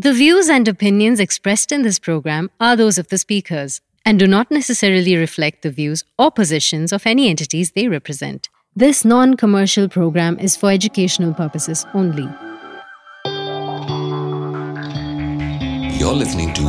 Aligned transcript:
The 0.00 0.12
views 0.12 0.48
and 0.48 0.68
opinions 0.68 1.18
expressed 1.18 1.72
in 1.72 1.82
this 1.82 1.98
program 1.98 2.52
are 2.60 2.76
those 2.76 2.98
of 2.98 3.08
the 3.08 3.18
speakers 3.18 3.80
and 4.04 4.16
do 4.16 4.28
not 4.28 4.48
necessarily 4.48 5.16
reflect 5.16 5.62
the 5.62 5.72
views 5.72 6.04
or 6.16 6.30
positions 6.30 6.92
of 6.92 7.04
any 7.04 7.28
entities 7.28 7.72
they 7.72 7.88
represent. 7.88 8.48
This 8.76 9.04
non 9.04 9.34
commercial 9.34 9.88
program 9.88 10.38
is 10.38 10.56
for 10.56 10.70
educational 10.70 11.34
purposes 11.34 11.84
only. 11.94 12.28
You're 15.98 16.14
listening 16.14 16.54
to. 16.54 16.62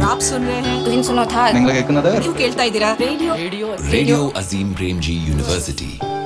Radio 3.94 4.32
Azim 4.36 4.74
Premji 4.74 5.24
University. 5.24 6.19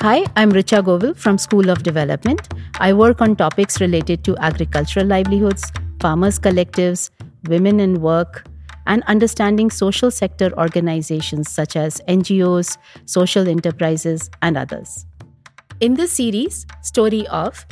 Hi, 0.00 0.26
I'm 0.36 0.52
Richa 0.52 0.84
Govil 0.84 1.16
from 1.16 1.38
School 1.38 1.70
of 1.70 1.82
Development. 1.82 2.46
I 2.80 2.92
work 2.92 3.22
on 3.22 3.34
topics 3.34 3.80
related 3.80 4.24
to 4.24 4.36
agricultural 4.36 5.06
livelihoods, 5.06 5.72
farmers' 6.00 6.38
collectives, 6.38 7.08
women 7.48 7.80
in 7.80 8.02
work, 8.02 8.46
and 8.86 9.02
understanding 9.04 9.70
social 9.70 10.10
sector 10.10 10.52
organizations 10.58 11.50
such 11.50 11.76
as 11.76 12.02
NGOs, 12.08 12.76
social 13.06 13.48
enterprises, 13.48 14.30
and 14.42 14.58
others. 14.58 15.06
In 15.80 15.94
this 15.94 16.12
series, 16.12 16.66
Story 16.82 17.26
of, 17.28 17.64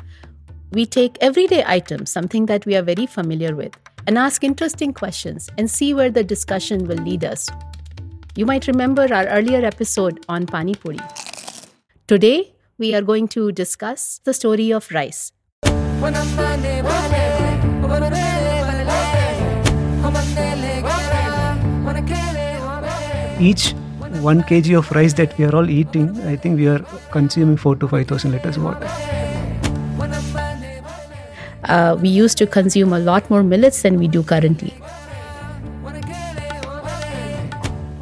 we 0.73 0.87
take 0.87 1.19
everyday 1.21 1.63
items, 1.67 2.11
something 2.11 2.47
that 2.47 2.65
we 2.65 2.75
are 2.75 2.83
very 2.83 3.05
familiar 3.05 3.55
with, 3.55 3.77
and 4.07 4.17
ask 4.17 4.43
interesting 4.43 4.95
questions 4.95 5.51
and 5.59 5.71
see 5.71 5.93
where 5.93 6.11
the 6.11 6.25
discussion 6.25 6.87
will 6.87 7.05
lead 7.05 7.23
us. 7.23 7.51
You 8.35 8.47
might 8.47 8.67
remember 8.67 9.03
our 9.13 9.27
earlier 9.27 9.63
episode 9.63 10.25
on 10.31 10.47
Pani 10.47 10.75
Puri. 10.75 10.99
Today, 12.07 12.53
we 12.77 12.95
are 12.95 13.01
going 13.01 13.29
to 13.29 13.51
discuss 13.51 14.21
the 14.25 14.35
story 14.35 14.71
of 14.75 14.91
rice. 14.93 15.33
each 23.41 23.73
1 24.21 24.43
kg 24.43 24.77
of 24.79 24.91
rice 24.93 25.15
that 25.15 25.39
we 25.39 25.47
are 25.47 25.57
all 25.57 25.71
eating, 25.71 26.11
I 26.27 26.37
think 26.37 26.59
we 26.59 26.69
are 26.69 26.81
consuming 27.11 27.57
4 27.57 27.77
to 27.77 27.89
5,000 27.89 28.33
liters 28.33 28.59
of 28.59 28.65
water. 28.65 28.89
Uh, 31.65 31.97
we 32.03 32.11
used 32.11 32.37
to 32.37 32.47
consume 32.47 32.93
a 32.93 32.99
lot 32.99 33.31
more 33.31 33.43
millets 33.43 33.81
than 33.81 33.99
we 33.99 34.09
do 34.09 34.23
currently. 34.23 34.75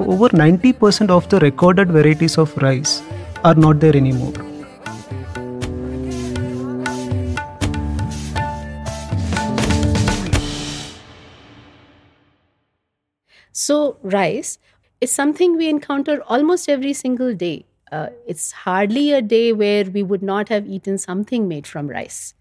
Over 0.01 0.29
90% 0.31 1.09
of 1.11 1.29
the 1.29 1.39
recorded 1.39 1.93
varieties 1.93 2.37
of 2.37 2.57
rice 2.57 3.01
are 3.45 3.55
not 3.55 3.81
there 3.81 3.97
anymore. 3.97 4.33
So, 13.53 13.99
rice 14.03 14.59
is 15.01 15.11
something 15.11 15.57
we 15.57 15.69
encounter 15.69 16.23
almost 16.27 16.69
every 16.69 16.93
single 16.93 17.35
day. 17.35 17.67
Uh, 17.91 18.09
it's 18.27 18.53
hardly 18.53 19.13
a 19.13 19.21
day 19.21 19.53
where 19.53 19.85
we 19.85 20.03
would 20.03 20.23
not 20.23 20.49
have 20.49 20.67
eaten 20.67 20.97
something 20.97 21.49
made 21.49 21.67
from 21.67 21.89
rice. 21.89 22.35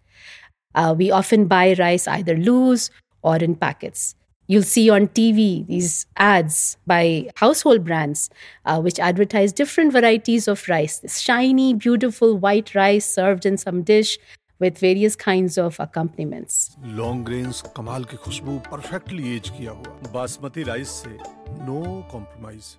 Uh, 0.75 0.95
we 0.97 1.11
often 1.11 1.47
buy 1.47 1.75
rice 1.77 2.07
either 2.07 2.37
loose 2.37 2.89
or 3.23 3.37
in 3.37 3.55
packets. 3.55 4.15
You'll 4.51 4.63
see 4.63 4.89
on 4.89 5.07
TV 5.07 5.65
these 5.65 6.07
ads 6.17 6.75
by 6.85 7.29
household 7.35 7.85
brands 7.85 8.29
uh, 8.65 8.81
which 8.81 8.99
advertise 8.99 9.53
different 9.53 9.93
varieties 9.93 10.49
of 10.49 10.67
rice. 10.67 10.99
This 10.99 11.19
shiny, 11.19 11.73
beautiful 11.73 12.37
white 12.37 12.75
rice 12.75 13.05
served 13.05 13.45
in 13.45 13.57
some 13.57 13.81
dish 13.81 14.19
with 14.59 14.77
various 14.77 15.15
kinds 15.15 15.57
of 15.57 15.79
accompaniments. 15.79 16.75
Long 16.83 17.23
grains 17.23 17.63
kamal 17.77 18.03
ki 18.03 18.17
khushboo 18.17 18.61
perfectly 18.65 19.35
aged 19.35 19.53
kiya 19.53 19.77
hua. 19.77 20.11
Basmati 20.17 20.67
rice 20.67 20.95
se 21.05 21.11
no 21.65 22.05
compromise. 22.11 22.75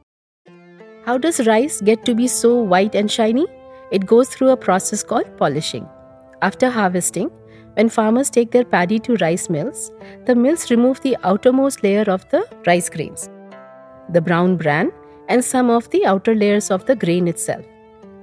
How 1.06 1.16
does 1.16 1.46
rice 1.46 1.80
get 1.80 2.04
to 2.04 2.14
be 2.14 2.28
so 2.28 2.54
white 2.74 2.94
and 2.94 3.10
shiny? 3.10 3.46
It 3.90 4.04
goes 4.04 4.28
through 4.28 4.50
a 4.50 4.58
process 4.58 5.02
called 5.02 5.34
polishing. 5.38 5.88
After 6.42 6.68
harvesting, 6.68 7.30
when 7.74 7.88
farmers 7.88 8.30
take 8.30 8.50
their 8.50 8.64
paddy 8.64 8.98
to 8.98 9.16
rice 9.16 9.48
mills, 9.48 9.90
the 10.26 10.34
mills 10.34 10.70
remove 10.70 11.00
the 11.00 11.16
outermost 11.24 11.82
layer 11.82 12.04
of 12.10 12.28
the 12.30 12.46
rice 12.66 12.88
grains, 12.88 13.30
the 14.10 14.20
brown 14.20 14.56
bran, 14.56 14.92
and 15.28 15.44
some 15.44 15.70
of 15.70 15.88
the 15.90 16.04
outer 16.04 16.34
layers 16.34 16.70
of 16.70 16.84
the 16.86 16.96
grain 16.96 17.28
itself. 17.28 17.64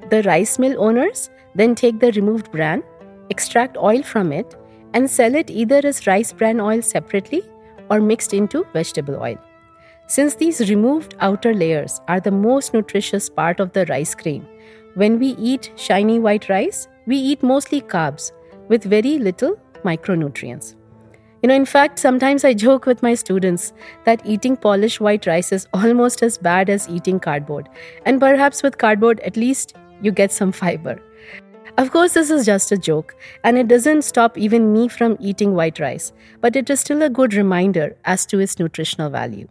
The 0.09 0.23
rice 0.23 0.59
mill 0.59 0.81
owners 0.83 1.29
then 1.55 1.75
take 1.75 1.99
the 1.99 2.11
removed 2.11 2.51
bran, 2.51 2.83
extract 3.29 3.77
oil 3.77 4.03
from 4.03 4.31
it, 4.31 4.55
and 4.93 5.09
sell 5.09 5.35
it 5.35 5.49
either 5.49 5.81
as 5.83 6.05
rice 6.07 6.31
bran 6.33 6.59
oil 6.59 6.81
separately 6.81 7.43
or 7.89 7.99
mixed 7.99 8.33
into 8.33 8.65
vegetable 8.73 9.15
oil. 9.15 9.37
Since 10.07 10.35
these 10.35 10.69
removed 10.69 11.15
outer 11.19 11.53
layers 11.53 12.01
are 12.07 12.19
the 12.19 12.31
most 12.31 12.73
nutritious 12.73 13.29
part 13.29 13.59
of 13.59 13.73
the 13.73 13.85
rice 13.85 14.15
grain, 14.15 14.47
when 14.95 15.19
we 15.19 15.35
eat 15.37 15.71
shiny 15.75 16.19
white 16.19 16.49
rice, 16.49 16.87
we 17.05 17.15
eat 17.15 17.43
mostly 17.43 17.81
carbs 17.81 18.31
with 18.69 18.83
very 18.83 19.17
little 19.17 19.59
micronutrients. 19.83 20.75
You 21.41 21.47
know, 21.47 21.55
in 21.55 21.65
fact, 21.65 21.99
sometimes 21.99 22.43
I 22.43 22.53
joke 22.53 22.85
with 22.85 23.01
my 23.01 23.13
students 23.13 23.71
that 24.03 24.25
eating 24.25 24.57
polished 24.57 24.99
white 24.99 25.25
rice 25.25 25.51
is 25.51 25.67
almost 25.73 26.21
as 26.21 26.37
bad 26.37 26.69
as 26.69 26.89
eating 26.89 27.19
cardboard. 27.19 27.69
And 28.05 28.19
perhaps 28.19 28.61
with 28.61 28.77
cardboard, 28.77 29.21
at 29.21 29.37
least 29.37 29.75
you 30.01 30.11
get 30.11 30.31
some 30.31 30.51
fiber. 30.51 31.01
Of 31.77 31.91
course, 31.91 32.13
this 32.13 32.29
is 32.29 32.45
just 32.45 32.73
a 32.73 32.77
joke, 32.77 33.15
and 33.45 33.57
it 33.57 33.69
doesn't 33.69 34.01
stop 34.01 34.37
even 34.37 34.73
me 34.73 34.89
from 34.89 35.15
eating 35.21 35.53
white 35.53 35.79
rice, 35.79 36.11
but 36.41 36.57
it 36.57 36.69
is 36.69 36.81
still 36.81 37.01
a 37.01 37.09
good 37.09 37.33
reminder 37.33 37.95
as 38.03 38.25
to 38.25 38.39
its 38.39 38.59
nutritional 38.59 39.09
value. 39.09 39.47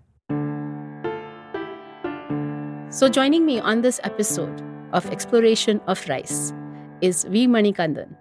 So, 2.90 3.08
joining 3.08 3.46
me 3.46 3.60
on 3.60 3.80
this 3.80 3.98
episode 4.04 4.62
of 4.92 5.10
Exploration 5.10 5.80
of 5.86 6.06
Rice 6.06 6.52
is 7.00 7.24
V. 7.24 7.46
Manikandan, 7.46 8.14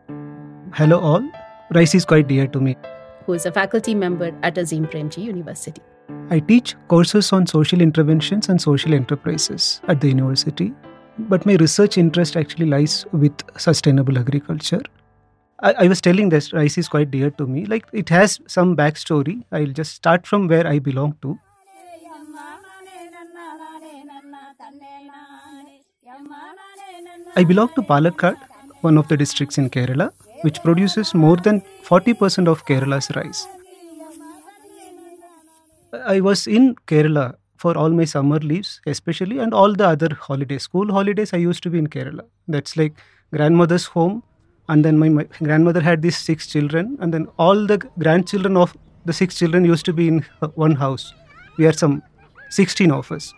Hello, 0.77 0.99
all. 0.99 1.23
Rice 1.73 1.95
is 1.95 2.05
quite 2.05 2.27
dear 2.27 2.45
to 2.45 2.59
me. 2.59 2.75
who 3.25 3.33
is 3.33 3.45
a 3.47 3.51
faculty 3.51 3.93
member 4.01 4.27
at 4.47 4.59
Azim 4.59 4.85
Premji 4.85 5.23
University. 5.23 5.81
I 6.29 6.37
teach 6.39 6.75
courses 6.87 7.31
on 7.37 7.47
social 7.47 7.81
interventions 7.81 8.47
and 8.47 8.61
social 8.61 8.93
enterprises 8.93 9.81
at 9.87 9.99
the 10.01 10.09
university, 10.09 10.67
but 11.31 11.47
my 11.47 11.55
research 11.55 11.97
interest 11.97 12.37
actually 12.37 12.67
lies 12.67 13.07
with 13.11 13.33
sustainable 13.57 14.19
agriculture. 14.19 14.83
I, 15.61 15.73
I 15.85 15.87
was 15.87 15.99
telling 15.99 16.29
that 16.29 16.53
rice 16.53 16.77
is 16.77 16.87
quite 16.87 17.09
dear 17.09 17.31
to 17.31 17.47
me. 17.47 17.65
Like 17.65 17.87
it 17.91 18.09
has 18.09 18.39
some 18.45 18.77
backstory. 18.77 19.43
I'll 19.51 19.75
just 19.81 19.95
start 19.95 20.27
from 20.27 20.47
where 20.47 20.67
I 20.67 20.77
belong 20.77 21.17
to. 21.23 21.39
I 27.35 27.43
belong 27.43 27.69
to 27.69 27.81
Palakkad, 27.81 28.37
one 28.81 28.99
of 28.99 29.07
the 29.07 29.17
districts 29.17 29.57
in 29.57 29.71
Kerala, 29.71 30.11
which 30.41 30.61
produces 30.61 31.13
more 31.13 31.37
than 31.37 31.61
40% 31.83 32.47
of 32.47 32.65
Kerala's 32.65 33.09
rice. 33.15 33.47
I 36.05 36.19
was 36.19 36.47
in 36.47 36.75
Kerala 36.87 37.35
for 37.57 37.77
all 37.77 37.89
my 37.89 38.05
summer 38.05 38.39
leaves, 38.39 38.81
especially, 38.85 39.39
and 39.39 39.53
all 39.53 39.73
the 39.73 39.87
other 39.87 40.09
holidays. 40.13 40.63
School 40.63 40.91
holidays, 40.91 41.33
I 41.33 41.37
used 41.37 41.63
to 41.63 41.69
be 41.69 41.79
in 41.79 41.87
Kerala. 41.87 42.21
That's 42.47 42.77
like 42.77 42.93
grandmother's 43.33 43.85
home, 43.85 44.23
and 44.69 44.85
then 44.85 44.99
my, 44.99 45.09
my 45.09 45.25
grandmother 45.41 45.81
had 45.81 46.01
these 46.01 46.17
six 46.17 46.47
children, 46.47 46.97
and 46.99 47.13
then 47.13 47.27
all 47.39 47.65
the 47.65 47.77
grandchildren 47.99 48.57
of 48.57 48.75
the 49.05 49.13
six 49.13 49.37
children 49.37 49.65
used 49.65 49.85
to 49.85 49.93
be 49.93 50.07
in 50.07 50.25
one 50.55 50.75
house. 50.75 51.13
We 51.57 51.65
are 51.65 51.73
some 51.73 52.03
16 52.49 52.91
of 52.91 53.11
us. 53.11 53.33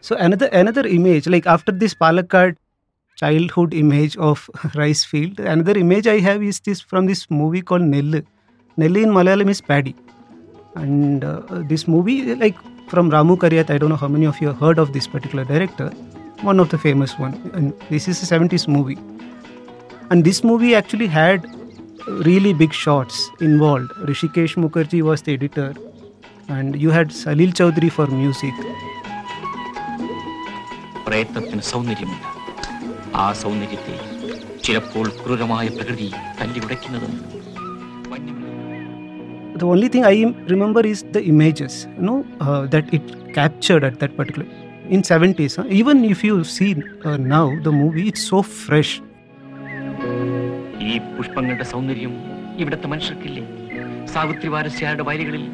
So 0.00 0.16
another 0.16 0.46
another 0.46 0.86
image, 0.86 1.26
like 1.26 1.46
after 1.46 1.72
this 1.72 1.94
Palakkad 1.94 2.56
childhood 3.22 3.74
image 3.74 4.16
of 4.16 4.48
rice 4.74 5.04
field. 5.04 5.40
Another 5.40 5.76
image 5.78 6.06
I 6.06 6.18
have 6.20 6.42
is 6.42 6.60
this 6.60 6.80
from 6.80 7.06
this 7.06 7.30
movie 7.30 7.62
called 7.62 7.82
Nellu. 7.82 8.24
Nellu 8.78 9.02
in 9.02 9.10
Malayalam 9.10 9.50
is 9.50 9.60
paddy. 9.60 9.94
And 10.74 11.24
uh, 11.24 11.40
this 11.72 11.86
movie, 11.86 12.34
like 12.34 12.56
from 12.88 13.10
Ramu 13.10 13.36
Kariath, 13.36 13.70
I 13.70 13.78
don't 13.78 13.90
know 13.90 13.96
how 14.04 14.08
many 14.08 14.26
of 14.26 14.40
you 14.40 14.48
have 14.48 14.58
heard 14.58 14.78
of 14.78 14.92
this 14.92 15.06
particular 15.06 15.44
director, 15.44 15.90
one 16.40 16.58
of 16.58 16.70
the 16.70 16.78
famous 16.78 17.18
one. 17.18 17.34
And 17.54 17.74
this 17.90 18.08
is 18.08 18.22
a 18.22 18.26
70s 18.34 18.66
movie. 18.66 18.98
And 20.10 20.24
this 20.24 20.42
movie 20.42 20.74
actually 20.74 21.06
had 21.06 21.46
really 22.26 22.52
big 22.52 22.72
shots 22.72 23.30
involved. 23.40 23.90
Hrishikesh 24.08 24.56
Mukherjee 24.56 25.02
was 25.02 25.22
the 25.22 25.34
editor, 25.34 25.74
and 26.48 26.80
you 26.80 26.90
had 26.90 27.10
Salil 27.10 27.52
Chowdhury 27.60 27.92
for 27.98 28.06
music. 28.22 28.54
പ്രയത്നത്തിന് 31.06 31.62
സൗന്ദര്യമില്ല 31.70 32.41
ആ 33.14 33.32
സൗന്ദര്യത്തെ 33.42 33.94
ചിലപ്പോൾ 34.64 35.06
ക്രൂരമായ 35.20 35.68
പ്രകൃതി 35.78 36.08
തല്ലിയുടയ്ക്കുന്നത് 36.40 37.08
The 39.54 39.66
only 39.66 39.88
thing 39.88 40.04
I 40.04 40.16
remember 40.46 40.80
is 40.82 41.00
the 41.16 41.22
images, 41.22 41.86
you 41.96 42.04
know, 42.08 42.16
uh, 42.40 42.62
that 42.66 42.86
it 42.92 43.04
captured 43.34 43.84
at 43.84 43.96
that 44.00 44.16
particular 44.16 44.46
in 44.88 45.02
70s. 45.08 45.52
Huh? 45.56 45.64
Even 45.80 46.04
if 46.04 46.24
you 46.24 46.42
see 46.54 46.70
uh, 47.04 47.16
now 47.34 47.44
the 47.62 47.72
movie, 47.72 48.04
it's 48.08 48.24
so 48.24 48.38
fresh. 48.62 48.92
ഈ 50.84 50.94
പുഷ്പങ്ങളുടെ 51.16 51.66
സൗന്ദര്യം 51.72 52.14
ഇവിടുത്തെ 52.62 52.88
മനുഷ്യർക്കില്ലേ 52.92 53.44
സാവിത്രി 54.14 54.48
വാരസ്യാരുടെ 54.48 55.04
വയലുകളിൽ 55.08 55.44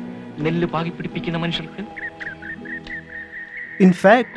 നെല്ല് 0.46 0.68
പാകി 0.74 0.92
പിടിപ്പിക്കുന്ന 0.98 1.40
മനുഷ്യർക്ക് 1.44 1.84
In 3.80 3.92
fact, 3.94 4.32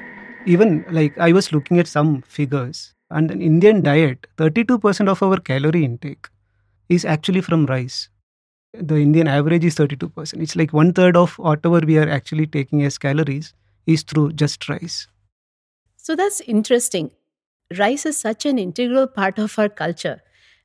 even 0.46 0.72
like 0.92 1.14
I 1.20 1.32
was 1.32 1.46
looking 1.52 1.78
at 1.80 1.88
some 1.88 2.10
figures, 2.38 2.80
and 3.12 3.32
an 3.32 3.42
Indian 3.42 3.82
diet, 3.82 4.28
32% 4.38 5.08
of 5.08 5.22
our 5.22 5.38
calorie 5.38 5.86
intake 5.86 6.28
is 6.90 7.06
actually 7.06 7.42
from 7.42 7.66
rice. 7.66 8.10
The 8.74 8.96
Indian 8.96 9.28
average 9.28 9.66
is 9.66 9.76
32%. 9.76 10.42
It's 10.42 10.56
like 10.56 10.72
one 10.74 10.94
third 10.94 11.18
of 11.18 11.38
whatever 11.38 11.80
we 11.80 11.98
are 11.98 12.10
actually 12.10 12.48
taking 12.48 12.84
as 12.84 12.98
calories 12.98 13.54
is 13.86 14.04
through 14.04 14.34
just 14.34 14.68
rice. 14.70 15.08
So 15.98 16.16
that's 16.16 16.42
interesting. 16.42 17.12
Rice 17.78 18.06
is 18.06 18.18
such 18.18 18.46
an 18.46 18.58
integral 18.58 19.08
part 19.08 19.40
of 19.40 19.58
our 19.60 19.70
culture, 19.70 20.22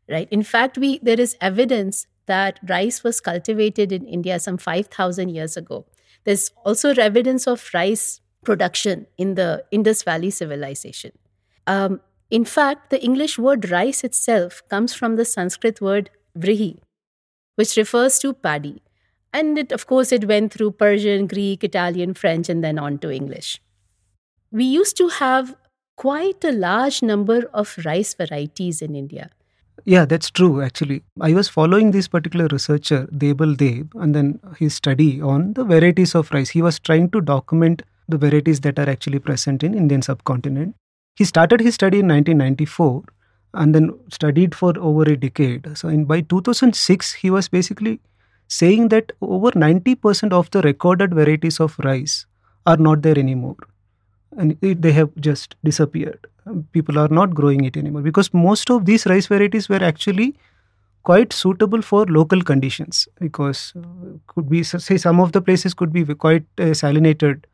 right? 0.09 0.29
In 0.31 0.43
fact, 0.43 0.79
we 0.79 0.99
there 1.03 1.21
is 1.21 1.37
evidence 1.41 2.07
that 2.27 2.59
rice 2.69 3.03
was 3.05 3.21
cultivated 3.21 3.93
in 3.93 4.07
India 4.07 4.39
some 4.41 4.57
5,000 4.59 5.29
years 5.29 5.57
ago. 5.57 5.87
There's 6.25 6.51
also 6.65 6.93
evidence 6.95 7.47
of 7.47 7.69
rice 7.73 8.21
production 8.45 9.07
in 9.17 9.35
the 9.35 9.65
Indus 9.71 10.03
Valley 10.03 10.31
civilization. 10.31 11.13
Um, 11.67 12.01
in 12.31 12.45
fact, 12.45 12.91
the 12.91 13.03
English 13.03 13.39
word 13.39 13.71
rice 13.71 14.03
itself 14.03 14.63
comes 14.69 14.95
from 14.95 15.17
the 15.17 15.25
Sanskrit 15.25 15.81
word 15.81 16.11
vrihi, 16.39 16.79
which 17.55 17.77
refers 17.77 18.19
to 18.21 18.33
paddy. 18.33 18.83
And 19.33 19.59
it, 19.59 19.71
of 19.71 19.87
course, 19.87 20.13
it 20.13 20.27
went 20.27 20.53
through 20.53 20.73
Persian, 20.73 21.27
Greek, 21.27 21.63
Italian, 21.63 22.15
French, 22.15 22.49
and 22.49 22.65
then 22.65 22.79
on 22.79 22.99
to 22.99 23.11
English. 23.11 23.61
We 24.51 24.65
used 24.65 24.97
to 24.97 25.09
have 25.09 25.55
quite 25.97 26.45
a 26.45 26.53
large 26.53 27.03
number 27.03 27.49
of 27.53 27.79
rice 27.85 28.15
varieties 28.15 28.83
in 28.83 28.95
India. 28.95 29.31
Yeah, 29.85 30.05
that's 30.05 30.31
true 30.31 30.63
actually. 30.63 31.03
I 31.21 31.33
was 31.33 31.49
following 31.49 31.91
this 31.91 32.09
particular 32.09 32.49
researcher, 32.51 33.07
Debal 33.13 33.57
Deb, 33.57 33.95
and 33.95 34.15
then 34.15 34.41
his 34.59 34.75
study 34.75 35.21
on 35.21 35.53
the 35.53 35.65
varieties 35.65 36.15
of 36.15 36.31
rice. 36.33 36.51
He 36.51 36.63
was 36.63 36.79
trying 36.79 37.11
to 37.11 37.21
document 37.21 37.83
the 38.09 38.19
varieties 38.19 38.61
that 38.61 38.79
are 38.79 38.89
actually 38.89 39.19
present 39.19 39.63
in 39.63 39.75
Indian 39.75 40.03
subcontinent. 40.03 40.75
He 41.17 41.25
started 41.25 41.61
his 41.61 41.75
study 41.75 42.01
in 42.01 42.09
1994 42.09 43.05
and 43.55 43.75
then 43.75 43.99
studied 44.11 44.55
for 44.55 44.73
over 44.79 45.03
a 45.03 45.17
decade. 45.17 45.77
So 45.77 45.89
in 45.89 46.05
by 46.05 46.21
2006 46.21 47.13
he 47.15 47.31
was 47.31 47.49
basically 47.49 48.01
saying 48.49 48.89
that 48.89 49.13
over 49.21 49.51
90% 49.51 50.33
of 50.33 50.51
the 50.51 50.61
recorded 50.63 51.15
varieties 51.15 51.59
of 51.59 51.79
rice 51.79 52.27
are 52.67 52.77
not 52.77 53.03
there 53.03 53.19
anymore 53.19 53.57
and 54.37 54.57
it, 54.61 54.83
they 54.83 54.93
have 54.93 55.11
just 55.19 55.57
disappeared. 55.65 56.27
People 56.73 56.99
are 56.99 57.09
not 57.09 57.35
growing 57.35 57.65
it 57.65 57.77
anymore 57.77 58.03
because 58.03 58.33
most 58.35 58.71
of 58.71 58.85
these 58.85 59.07
rice 59.07 59.27
varieties 59.27 59.69
were 59.69 59.83
actually 59.83 60.37
quite 61.03 61.33
suitable 61.33 61.83
for 61.83 62.05
local 62.07 62.43
conditions 62.43 63.09
because 63.21 63.73
uh, 63.77 63.83
could 64.27 64.49
be 64.49 64.63
say 64.63 64.97
some 64.97 65.21
of 65.21 65.33
the 65.33 65.41
places 65.41 65.73
could 65.73 65.93
be 65.93 66.05
quite 66.05 66.45
uh, 66.59 66.73
salinated 66.83 67.45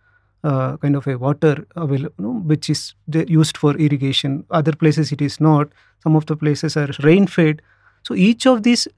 uh, 0.45 0.77
kind 0.79 0.97
of 0.97 1.07
a 1.07 1.17
water 1.17 1.67
available 1.77 2.15
you 2.19 2.25
know, 2.25 2.41
which 2.41 2.69
is 2.69 2.95
used 3.29 3.57
for 3.57 3.77
irrigation. 3.77 4.45
Other 4.51 4.73
places 4.73 5.13
it 5.13 5.23
is 5.23 5.41
not. 5.41 5.69
Some 6.03 6.17
of 6.17 6.27
the 6.27 6.37
places 6.37 6.77
are 6.77 6.91
rain 7.03 7.27
fed 7.27 7.63
so 8.03 8.15
each 8.15 8.47
of 8.47 8.63
these 8.63 8.89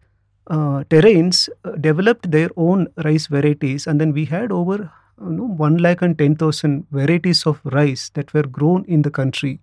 uh, 0.49 0.85
terrains 0.85 1.49
uh, 1.65 1.73
developed 1.73 2.31
their 2.31 2.51
own 2.57 2.89
rice 3.05 3.27
varieties 3.27 3.87
and 3.87 4.01
then 4.01 4.13
we 4.13 4.25
had 4.25 4.51
over 4.53 4.91
you 5.21 5.31
know, 5.31 5.45
1 5.45 5.79
lakh 5.79 6.03
and 6.03 6.19
10,000 6.19 6.87
varieties 6.91 7.47
of 7.47 7.61
rice 7.65 8.11
that 8.15 8.33
were 8.35 8.43
grown 8.43 8.85
in 8.87 9.03
the 9.03 9.11
country 9.11 9.61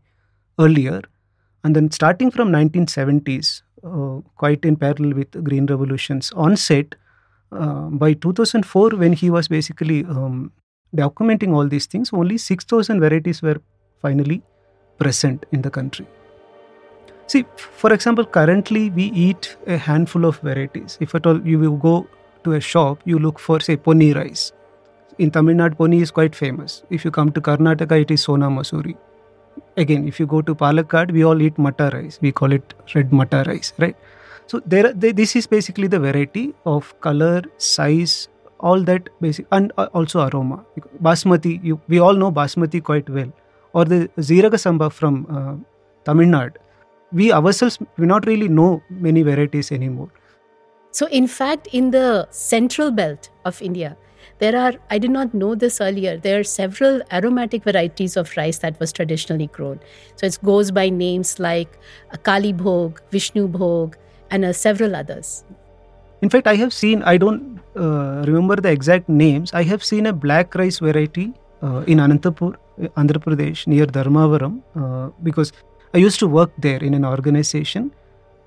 earlier. 0.60 1.02
And 1.64 1.76
then 1.76 1.92
starting 1.92 2.32
from 2.32 2.52
1970s 2.52 3.62
uh, 3.84 4.22
quite 4.36 4.64
in 4.64 4.76
parallel 4.76 5.14
with 5.14 5.44
green 5.44 5.66
revolution's 5.66 6.32
onset 6.32 6.96
uh, 7.52 7.90
by 7.90 8.14
2004 8.14 8.92
when 8.92 9.14
he 9.14 9.30
was 9.30 9.48
basically 9.48 10.06
um, 10.06 10.52
documenting 10.96 11.54
all 11.54 11.68
these 11.68 11.86
things 11.86 12.14
only 12.14 12.38
6000 12.38 13.00
varieties 13.00 13.42
were 13.42 13.60
finally 14.02 14.42
present 14.98 15.46
in 15.52 15.62
the 15.62 15.70
country 15.70 16.08
see 17.28 17.46
for 17.58 17.94
example 17.94 18.26
currently 18.26 18.90
we 18.90 19.06
eat 19.28 19.56
a 19.68 19.78
handful 19.78 20.26
of 20.26 20.40
varieties 20.40 20.98
if 21.00 21.16
at 21.16 21.26
all 21.26 21.46
you 21.48 21.60
will 21.60 21.78
go 21.78 22.08
to 22.44 22.54
a 22.54 22.60
shop 22.60 23.00
you 23.06 23.20
look 23.20 23.40
for 23.40 23.60
say 23.60 23.78
Ponni 23.78 24.14
rice 24.16 24.52
in 25.18 25.32
Tamil 25.32 25.56
Nadu, 25.56 25.76
Ponni 25.76 26.02
is 26.02 26.12
quite 26.12 26.36
famous. 26.36 26.84
If 26.90 27.06
you 27.06 27.12
come 27.12 27.32
to 27.34 27.42
Karnataka, 27.42 28.02
it 28.02 28.12
is 28.12 28.22
Sona 28.22 28.50
Masuri. 28.50 28.96
Again, 29.78 30.08
if 30.08 30.20
you 30.20 30.26
go 30.26 30.42
to 30.42 30.56
Palakkad, 30.56 31.12
we 31.12 31.24
all 31.24 31.42
eat 31.42 31.58
matta 31.58 31.90
rice. 31.94 32.18
We 32.22 32.32
call 32.32 32.52
it 32.52 32.74
red 32.96 33.14
matta 33.14 33.44
rice, 33.46 33.74
right? 33.78 33.96
So 34.48 34.62
there, 34.66 34.92
they, 34.94 35.12
this 35.12 35.36
is 35.36 35.48
basically 35.48 35.88
the 35.88 36.00
variety 36.00 36.54
of 36.66 37.00
color, 37.02 37.44
size, 37.58 38.30
all 38.62 38.82
that 38.84 39.10
basic, 39.20 39.46
and 39.52 39.72
uh, 39.78 39.88
also 39.94 40.28
aroma. 40.28 40.64
Basmati, 41.02 41.64
you, 41.64 41.80
we 41.88 42.00
all 42.00 42.14
know 42.14 42.32
Basmati 42.32 42.84
quite 42.84 43.10
well, 43.10 43.32
or 43.74 43.86
the 43.86 44.10
Jeeraga 44.18 44.60
Samba 44.60 44.90
from 44.90 45.26
uh, 45.30 45.56
Tamil 46.06 46.28
Nadu. 46.28 46.58
We 47.12 47.32
ourselves 47.34 47.80
we 47.98 48.06
not 48.06 48.26
really 48.26 48.48
know 48.48 48.82
many 48.90 49.22
varieties 49.22 49.72
anymore. 49.72 50.10
So, 50.92 51.08
in 51.08 51.28
fact, 51.28 51.68
in 51.72 51.92
the 51.92 52.28
central 52.32 52.92
belt 52.92 53.30
of 53.46 53.62
India, 53.62 53.98
there 54.40 54.58
are, 54.58 54.74
I 54.90 54.98
did 54.98 55.12
not 55.12 55.34
know 55.34 55.56
this 55.56 55.80
earlier, 55.80 56.18
there 56.18 56.40
are 56.40 56.44
several 56.44 57.02
aromatic 57.12 57.64
varieties 57.64 58.18
of 58.18 58.36
rice 58.36 58.60
that 58.60 58.80
was 58.80 58.92
traditionally 58.92 59.48
grown. 59.48 59.80
So, 60.16 60.26
it 60.26 60.38
goes 60.44 60.72
by 60.72 60.90
names 60.90 61.40
like 61.40 61.80
Kali 62.24 62.54
Bhog, 62.54 63.00
Vishnu 63.12 63.48
Bhog, 63.48 63.96
and 64.30 64.44
uh, 64.44 64.54
several 64.54 64.96
others. 64.96 65.44
In 66.22 66.30
fact, 66.30 66.46
I 66.48 66.56
have 66.56 66.72
seen, 66.72 67.02
I 67.04 67.18
don't 67.18 67.60
uh, 67.76 68.24
remember 68.28 68.56
the 68.56 68.70
exact 68.70 69.10
names, 69.10 69.54
I 69.54 69.64
have 69.64 69.84
seen 69.84 70.06
a 70.06 70.14
black 70.14 70.54
rice 70.54 70.78
variety 70.78 71.34
uh, 71.64 71.84
in 71.88 71.98
Anantapur, 71.98 72.56
Andhra 72.96 73.18
Pradesh, 73.18 73.66
near 73.66 73.88
Dharmavaram, 73.88 74.62
uh, 74.76 75.10
because 75.24 75.52
I 75.96 75.98
used 75.98 76.20
to 76.20 76.28
work 76.28 76.52
there 76.60 76.84
in 76.84 76.94
an 76.94 77.06
organization. 77.06 77.92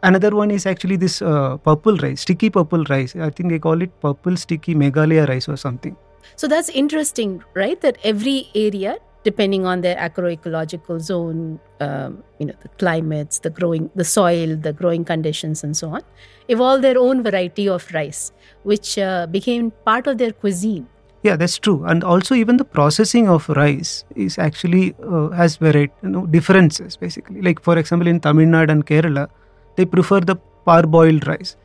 Another 0.04 0.36
one 0.36 0.50
is 0.50 0.66
actually 0.66 0.96
this 0.96 1.20
uh, 1.20 1.56
purple 1.56 1.96
rice, 1.96 2.20
sticky 2.20 2.50
purple 2.50 2.84
rice. 2.84 3.16
I 3.16 3.30
think 3.30 3.48
they 3.50 3.58
call 3.58 3.82
it 3.82 3.90
purple 4.00 4.36
sticky 4.36 4.74
Meghalaya 4.74 5.26
rice 5.28 5.48
or 5.48 5.56
something. 5.56 5.96
So, 6.36 6.46
that's 6.46 6.68
interesting, 6.68 7.42
right? 7.54 7.80
That 7.80 7.98
every 8.04 8.48
area, 8.54 8.98
depending 9.24 9.66
on 9.66 9.80
their 9.80 9.96
agroecological 9.96 11.00
zone, 11.00 11.58
um, 11.80 12.22
you 12.38 12.46
know, 12.46 12.54
the 12.62 12.68
climates, 12.78 13.38
the 13.40 13.50
growing, 13.50 13.90
the 13.94 14.04
soil, 14.04 14.56
the 14.56 14.72
growing 14.72 15.04
conditions, 15.04 15.64
and 15.64 15.76
so 15.76 15.88
on, 15.88 16.02
evolve 16.48 16.82
their 16.82 16.98
own 16.98 17.22
variety 17.22 17.68
of 17.68 17.90
rice, 17.92 18.32
which 18.62 18.98
uh, 18.98 19.26
became 19.26 19.70
part 19.84 20.06
of 20.06 20.18
their 20.18 20.32
cuisine. 20.32 20.86
Yeah, 21.22 21.36
that's 21.36 21.58
true. 21.58 21.84
And 21.86 22.04
also, 22.04 22.34
even 22.34 22.58
the 22.58 22.66
processing 22.66 23.28
of 23.30 23.48
rice 23.48 24.04
is 24.14 24.38
actually 24.38 24.94
uh, 25.02 25.30
has 25.30 25.56
varied, 25.56 25.90
you 26.02 26.10
know, 26.10 26.26
differences 26.26 26.98
basically. 26.98 27.40
Like 27.40 27.62
for 27.62 27.78
example, 27.78 28.06
in 28.06 28.20
Tamil 28.20 28.46
Nadu 28.46 28.72
and 28.72 28.86
Kerala, 28.86 29.28
they 29.76 29.86
prefer 29.86 30.20
the 30.20 30.36
parboiled 30.66 31.26
rice. 31.26 31.56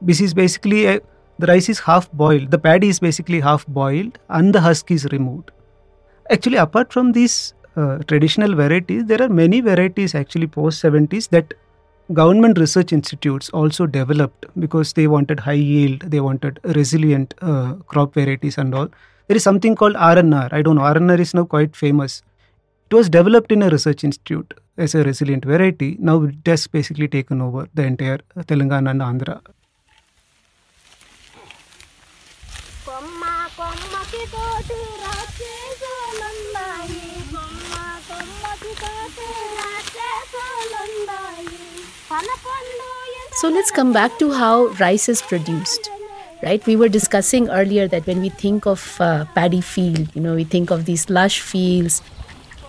This 0.00 0.20
is 0.20 0.32
basically 0.32 0.86
a, 0.86 1.00
the 1.40 1.46
rice 1.46 1.68
is 1.68 1.80
half 1.80 2.10
boiled. 2.12 2.52
The 2.52 2.58
paddy 2.58 2.88
is 2.88 3.00
basically 3.00 3.40
half 3.40 3.66
boiled, 3.66 4.18
and 4.28 4.54
the 4.54 4.60
husk 4.60 4.92
is 4.92 5.06
removed. 5.06 5.50
Actually, 6.30 6.58
apart 6.58 6.92
from 6.92 7.10
these 7.12 7.54
uh, 7.76 7.98
traditional 8.06 8.54
varieties, 8.54 9.04
there 9.04 9.20
are 9.20 9.28
many 9.28 9.60
varieties 9.60 10.14
actually 10.14 10.46
post 10.46 10.82
70s 10.82 11.28
that 11.30 11.54
government 12.12 12.58
research 12.58 12.92
institutes 12.92 13.50
also 13.50 13.86
developed 13.86 14.46
because 14.58 14.92
they 14.92 15.08
wanted 15.08 15.40
high 15.40 15.52
yield, 15.52 16.00
they 16.02 16.20
wanted 16.20 16.60
resilient 16.64 17.34
uh, 17.42 17.74
crop 17.86 18.14
varieties 18.14 18.58
and 18.58 18.74
all. 18.74 18.88
There 19.26 19.36
is 19.36 19.42
something 19.42 19.74
called 19.74 19.94
RNR. 19.94 20.52
I 20.52 20.62
don't 20.62 20.76
know. 20.76 20.82
RNR 20.82 21.18
is 21.18 21.34
now 21.34 21.44
quite 21.44 21.74
famous. 21.74 22.22
It 22.90 22.94
was 22.94 23.08
developed 23.08 23.50
in 23.52 23.62
a 23.62 23.68
research 23.68 24.04
institute 24.04 24.54
as 24.76 24.94
a 24.94 25.02
resilient 25.02 25.44
variety. 25.44 25.96
Now 25.98 26.22
it 26.24 26.46
has 26.46 26.66
basically 26.66 27.08
taken 27.08 27.40
over 27.40 27.68
the 27.74 27.84
entire 27.84 28.18
Telangana 28.38 28.90
and 28.90 29.00
Andhra. 29.00 29.40
So 43.40 43.48
let's 43.48 43.70
come 43.70 43.92
back 43.92 44.18
to 44.18 44.32
how 44.32 44.66
rice 44.80 45.08
is 45.08 45.22
produced. 45.22 45.90
Right, 46.42 46.64
we 46.66 46.74
were 46.74 46.88
discussing 46.88 47.48
earlier 47.50 47.86
that 47.86 48.06
when 48.06 48.20
we 48.20 48.30
think 48.30 48.66
of 48.66 49.00
uh, 49.00 49.26
paddy 49.34 49.60
field, 49.60 50.08
you 50.14 50.22
know, 50.22 50.34
we 50.34 50.44
think 50.44 50.70
of 50.70 50.86
these 50.86 51.08
lush 51.10 51.40
fields 51.40 52.02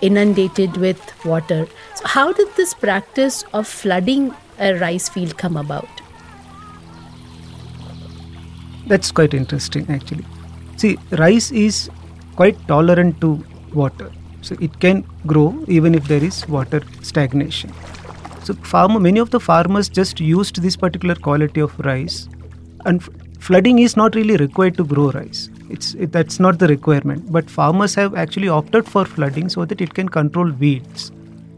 inundated 0.01 0.75
with 0.77 0.99
water. 1.25 1.67
So, 1.95 2.05
how 2.05 2.33
did 2.33 2.53
this 2.55 2.73
practice 2.73 3.43
of 3.53 3.67
flooding 3.67 4.33
a 4.59 4.73
rice 4.75 5.07
field 5.09 5.37
come 5.37 5.55
about? 5.57 5.87
That's 8.87 9.11
quite 9.11 9.33
interesting 9.33 9.89
actually. 9.89 10.25
See, 10.75 10.97
rice 11.11 11.51
is 11.51 11.89
quite 12.35 12.57
tolerant 12.67 13.21
to 13.21 13.43
water. 13.73 14.11
So 14.41 14.55
it 14.59 14.79
can 14.79 15.05
grow 15.25 15.63
even 15.67 15.95
if 15.95 16.07
there 16.07 16.23
is 16.23 16.47
water 16.47 16.81
stagnation. 17.01 17.71
So 18.51 18.57
farmer, 18.63 18.99
many 18.99 19.19
of 19.19 19.29
the 19.29 19.39
farmers 19.39 19.87
just 19.87 20.19
used 20.19 20.61
this 20.61 20.75
particular 20.75 21.15
quality 21.15 21.61
of 21.61 21.77
rice, 21.79 22.27
and 22.85 23.01
f- 23.01 23.09
flooding 23.39 23.79
is 23.79 23.95
not 23.95 24.13
really 24.13 24.35
required 24.35 24.75
to 24.77 24.83
grow 24.83 25.11
rice. 25.11 25.49
It's 25.69 25.93
it, 25.93 26.11
that's 26.11 26.37
not 26.37 26.59
the 26.59 26.67
requirement. 26.67 27.31
But 27.31 27.49
farmers 27.49 27.95
have 27.95 28.13
actually 28.15 28.49
opted 28.49 28.89
for 28.89 29.05
flooding 29.05 29.47
so 29.47 29.63
that 29.63 29.79
it 29.79 29.93
can 29.93 30.09
control 30.09 30.51
weeds, 30.51 31.11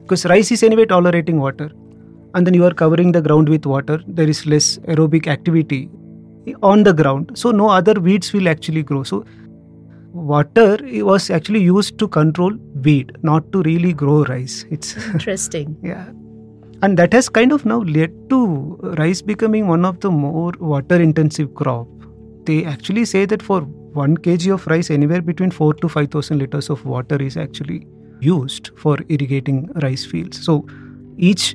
because 0.03 0.25
rice 0.25 0.51
is 0.51 0.61
anyway 0.61 0.85
tolerating 0.85 1.39
water, 1.39 1.71
and 2.35 2.45
then 2.45 2.53
you 2.53 2.63
are 2.63 2.73
covering 2.85 3.11
the 3.11 3.21
ground 3.21 3.49
with 3.49 3.65
water. 3.65 3.99
There 4.07 4.29
is 4.29 4.45
less 4.45 4.77
aerobic 4.79 5.25
activity 5.25 5.89
on 6.61 6.83
the 6.83 6.93
ground, 6.93 7.31
so 7.33 7.49
no 7.49 7.69
other 7.69 7.99
weeds 7.99 8.33
will 8.33 8.47
actually 8.47 8.83
grow. 8.83 9.01
So 9.01 9.25
water 10.11 10.77
was 11.13 11.31
actually 11.31 11.63
used 11.63 11.97
to 11.97 12.07
control 12.07 12.51
weed, 12.83 13.17
not 13.23 13.51
to 13.51 13.63
really 13.63 13.93
grow 13.93 14.25
rice. 14.25 14.65
It's 14.69 14.95
Interesting. 15.07 15.75
yeah 15.83 16.11
and 16.83 16.97
that 16.97 17.17
has 17.17 17.29
kind 17.29 17.55
of 17.57 17.65
now 17.65 17.79
led 17.97 18.13
to 18.29 18.39
rice 18.99 19.21
becoming 19.21 19.67
one 19.67 19.85
of 19.85 19.99
the 20.05 20.11
more 20.11 20.53
water 20.59 21.01
intensive 21.07 21.53
crop 21.55 21.87
they 22.45 22.63
actually 22.75 23.05
say 23.05 23.25
that 23.33 23.41
for 23.49 23.61
1 23.61 24.17
kg 24.27 24.53
of 24.53 24.67
rice 24.75 24.91
anywhere 24.99 25.21
between 25.31 25.51
4 25.57 25.73
to 25.81 25.89
5000 25.89 26.39
liters 26.43 26.69
of 26.77 26.85
water 26.85 27.21
is 27.31 27.37
actually 27.47 27.81
used 28.19 28.71
for 28.85 28.97
irrigating 29.17 29.65
rice 29.87 30.05
fields 30.13 30.45
so 30.45 30.57
each 31.17 31.49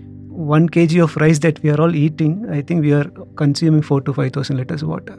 1 0.50 0.68
kg 0.76 1.02
of 1.08 1.16
rice 1.24 1.40
that 1.46 1.62
we 1.62 1.74
are 1.76 1.80
all 1.86 1.96
eating 2.04 2.36
i 2.58 2.62
think 2.70 2.90
we 2.90 2.94
are 3.00 3.08
consuming 3.44 3.90
4 3.94 4.00
to 4.10 4.20
5000 4.20 4.62
liters 4.62 4.86
of 4.88 4.94
water 4.96 5.18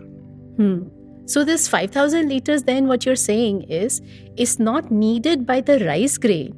Hmm. 0.60 0.90
So 1.26 1.46
this 1.46 1.70
5000 1.70 2.28
liters 2.28 2.64
then 2.64 2.88
what 2.90 3.06
you're 3.06 3.16
saying 3.16 3.62
is 3.82 4.02
is 4.36 4.60
not 4.60 4.92
needed 4.92 5.46
by 5.46 5.62
the 5.62 5.80
rice 5.86 6.18
grain. 6.18 6.54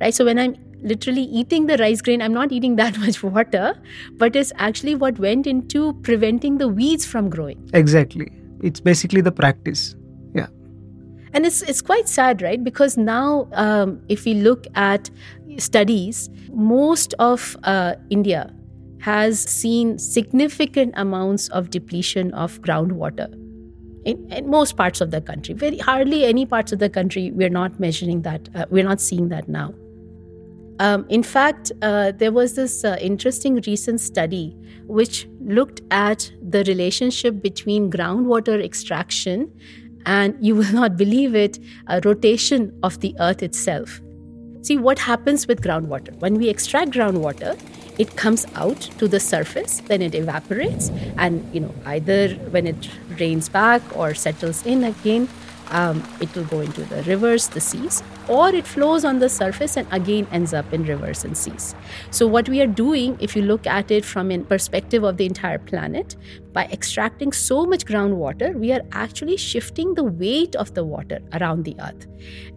Right? 0.00 0.12
So 0.12 0.26
when 0.26 0.38
I'm 0.38 0.56
literally 0.86 1.22
eating 1.42 1.66
the 1.66 1.76
rice 1.76 2.00
grain, 2.00 2.22
I'm 2.22 2.32
not 2.32 2.52
eating 2.52 2.76
that 2.76 2.98
much 3.04 3.22
water, 3.22 3.74
but 4.24 4.36
it's 4.36 4.52
actually 4.56 4.94
what 4.94 5.18
went 5.18 5.46
into 5.46 5.92
preventing 6.10 6.58
the 6.58 6.68
weeds 6.68 7.04
from 7.04 7.30
growing. 7.36 7.68
exactly 7.74 8.32
it's 8.62 8.80
basically 8.80 9.20
the 9.20 9.32
practice 9.32 9.94
yeah 10.34 10.52
And 11.36 11.46
it's 11.48 11.56
it's 11.70 11.82
quite 11.86 12.08
sad, 12.10 12.42
right? 12.44 12.60
Because 12.66 12.94
now, 12.96 13.24
um, 13.62 13.90
if 14.14 14.22
we 14.28 14.32
look 14.44 14.68
at 14.82 15.10
studies, 15.64 16.20
most 16.68 17.16
of 17.24 17.42
uh, 17.72 17.96
India 18.16 18.44
has 19.08 19.42
seen 19.56 19.98
significant 20.04 20.94
amounts 21.02 21.48
of 21.60 21.68
depletion 21.76 22.32
of 22.44 22.56
groundwater. 22.68 23.28
In, 24.12 24.32
in 24.38 24.48
most 24.54 24.76
parts 24.78 25.04
of 25.06 25.10
the 25.10 25.20
country, 25.20 25.54
very 25.66 25.78
hardly 25.90 26.24
any 26.24 26.46
parts 26.46 26.72
of 26.72 26.78
the 26.78 26.88
country 26.88 27.30
we're 27.42 27.54
not 27.58 27.78
measuring 27.86 28.22
that. 28.22 28.48
Uh, 28.54 28.64
we're 28.70 28.88
not 28.92 29.00
seeing 29.00 29.28
that 29.34 29.48
now. 29.58 29.74
Um, 30.78 31.06
in 31.08 31.22
fact, 31.22 31.72
uh, 31.82 32.12
there 32.12 32.32
was 32.32 32.54
this 32.54 32.84
uh, 32.84 32.96
interesting 33.00 33.62
recent 33.66 34.00
study 34.00 34.54
which 34.86 35.26
looked 35.40 35.80
at 35.90 36.30
the 36.42 36.64
relationship 36.64 37.40
between 37.40 37.90
groundwater 37.90 38.62
extraction 38.62 39.50
and 40.06 40.36
you 40.40 40.54
will 40.54 40.72
not 40.72 40.96
believe 40.96 41.34
it, 41.34 41.58
a 41.88 42.00
rotation 42.04 42.78
of 42.82 43.00
the 43.00 43.14
earth 43.20 43.42
itself. 43.42 44.00
See 44.62 44.76
what 44.76 44.98
happens 44.98 45.46
with 45.46 45.62
groundwater. 45.62 46.16
When 46.20 46.34
we 46.34 46.48
extract 46.48 46.92
groundwater, 46.92 47.58
it 47.98 48.16
comes 48.16 48.46
out 48.54 48.80
to 48.98 49.08
the 49.08 49.20
surface, 49.20 49.80
then 49.86 50.02
it 50.02 50.14
evaporates, 50.14 50.90
and 51.16 51.48
you 51.54 51.60
know 51.60 51.74
either 51.86 52.28
when 52.50 52.66
it 52.66 52.88
rains 53.18 53.48
back 53.48 53.80
or 53.96 54.12
settles 54.14 54.66
in 54.66 54.84
again, 54.84 55.28
um, 55.70 56.02
it 56.20 56.34
will 56.34 56.44
go 56.44 56.60
into 56.60 56.82
the 56.84 57.02
rivers, 57.04 57.48
the 57.48 57.60
seas, 57.60 58.02
or 58.28 58.48
it 58.48 58.66
flows 58.66 59.04
on 59.04 59.18
the 59.18 59.28
surface 59.28 59.76
and 59.76 59.86
again 59.92 60.26
ends 60.30 60.54
up 60.54 60.72
in 60.72 60.84
rivers 60.84 61.24
and 61.24 61.36
seas. 61.36 61.74
So, 62.10 62.26
what 62.26 62.48
we 62.48 62.60
are 62.60 62.66
doing, 62.66 63.16
if 63.20 63.36
you 63.36 63.42
look 63.42 63.66
at 63.66 63.90
it 63.90 64.04
from 64.04 64.30
a 64.30 64.38
perspective 64.38 65.02
of 65.04 65.16
the 65.16 65.26
entire 65.26 65.58
planet, 65.58 66.16
by 66.52 66.64
extracting 66.66 67.32
so 67.32 67.64
much 67.66 67.84
groundwater, 67.84 68.54
we 68.54 68.72
are 68.72 68.82
actually 68.92 69.36
shifting 69.36 69.94
the 69.94 70.04
weight 70.04 70.54
of 70.56 70.72
the 70.74 70.84
water 70.84 71.20
around 71.34 71.64
the 71.64 71.76
earth. 71.80 72.06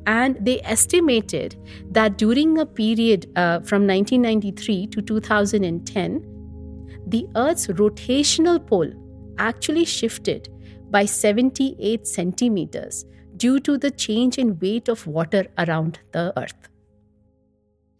And 0.05 0.37
they 0.39 0.61
estimated 0.61 1.55
that 1.91 2.17
during 2.17 2.57
a 2.59 2.65
period 2.65 3.25
uh, 3.35 3.59
from 3.59 3.85
1993 3.85 4.87
to 4.87 5.01
2010, 5.01 6.39
the 7.07 7.27
Earth's 7.35 7.67
rotational 7.67 8.65
pole 8.65 8.91
actually 9.37 9.85
shifted 9.85 10.49
by 10.91 11.05
78 11.05 12.07
centimeters 12.07 13.05
due 13.37 13.59
to 13.59 13.77
the 13.77 13.91
change 13.91 14.37
in 14.37 14.57
weight 14.59 14.89
of 14.89 15.05
water 15.07 15.45
around 15.57 15.99
the 16.11 16.33
earth. 16.37 16.69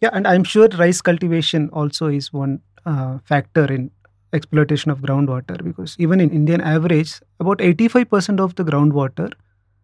Yeah, 0.01 0.09
and 0.13 0.27
I'm 0.27 0.43
sure 0.43 0.67
rice 0.77 1.01
cultivation 1.01 1.69
also 1.69 2.07
is 2.07 2.31
one 2.31 2.61
uh, 2.85 3.19
factor 3.25 3.65
in 3.65 3.91
exploitation 4.33 4.91
of 4.91 4.99
groundwater 4.99 5.61
because 5.63 5.95
even 5.99 6.19
in 6.19 6.29
Indian 6.29 6.61
average, 6.61 7.19
about 7.39 7.57
85% 7.57 8.39
of 8.39 8.55
the 8.55 8.63
groundwater 8.63 9.33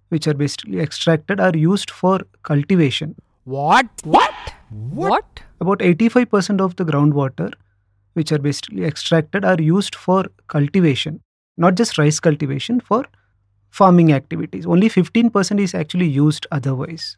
which 0.10 0.28
are 0.28 0.34
basically 0.34 0.80
extracted 0.80 1.40
are 1.40 1.56
used 1.56 1.90
for 1.90 2.20
cultivation. 2.44 3.16
What? 3.44 3.88
What? 4.04 4.34
What? 4.70 5.42
About 5.60 5.80
85% 5.80 6.62
of 6.62 6.76
the 6.76 6.86
groundwater 6.86 7.54
which 8.14 8.32
are 8.32 8.40
basically 8.40 8.86
extracted 8.86 9.44
are 9.44 9.60
used 9.60 9.96
for 9.96 10.26
cultivation, 10.48 11.22
not 11.58 11.76
just 11.76 11.98
rice 11.98 12.20
cultivation, 12.20 12.80
for 12.80 13.06
farming 13.70 14.14
activities. 14.14 14.66
Only 14.66 14.90
15% 14.90 15.60
is 15.60 15.76
actually 15.76 16.08
used 16.08 16.48
otherwise. 16.52 17.18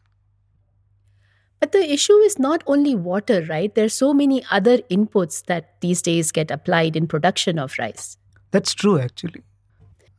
But 1.60 1.72
the 1.72 1.92
issue 1.92 2.16
is 2.18 2.38
not 2.38 2.62
only 2.66 2.94
water, 2.94 3.44
right? 3.48 3.74
There's 3.74 3.94
so 3.94 4.14
many 4.14 4.44
other 4.50 4.78
inputs 4.90 5.44
that 5.46 5.80
these 5.80 6.02
days 6.02 6.30
get 6.30 6.50
applied 6.50 6.94
in 6.94 7.08
production 7.08 7.58
of 7.58 7.74
rice. 7.78 8.16
That's 8.52 8.74
true, 8.74 8.98
actually. 8.98 9.42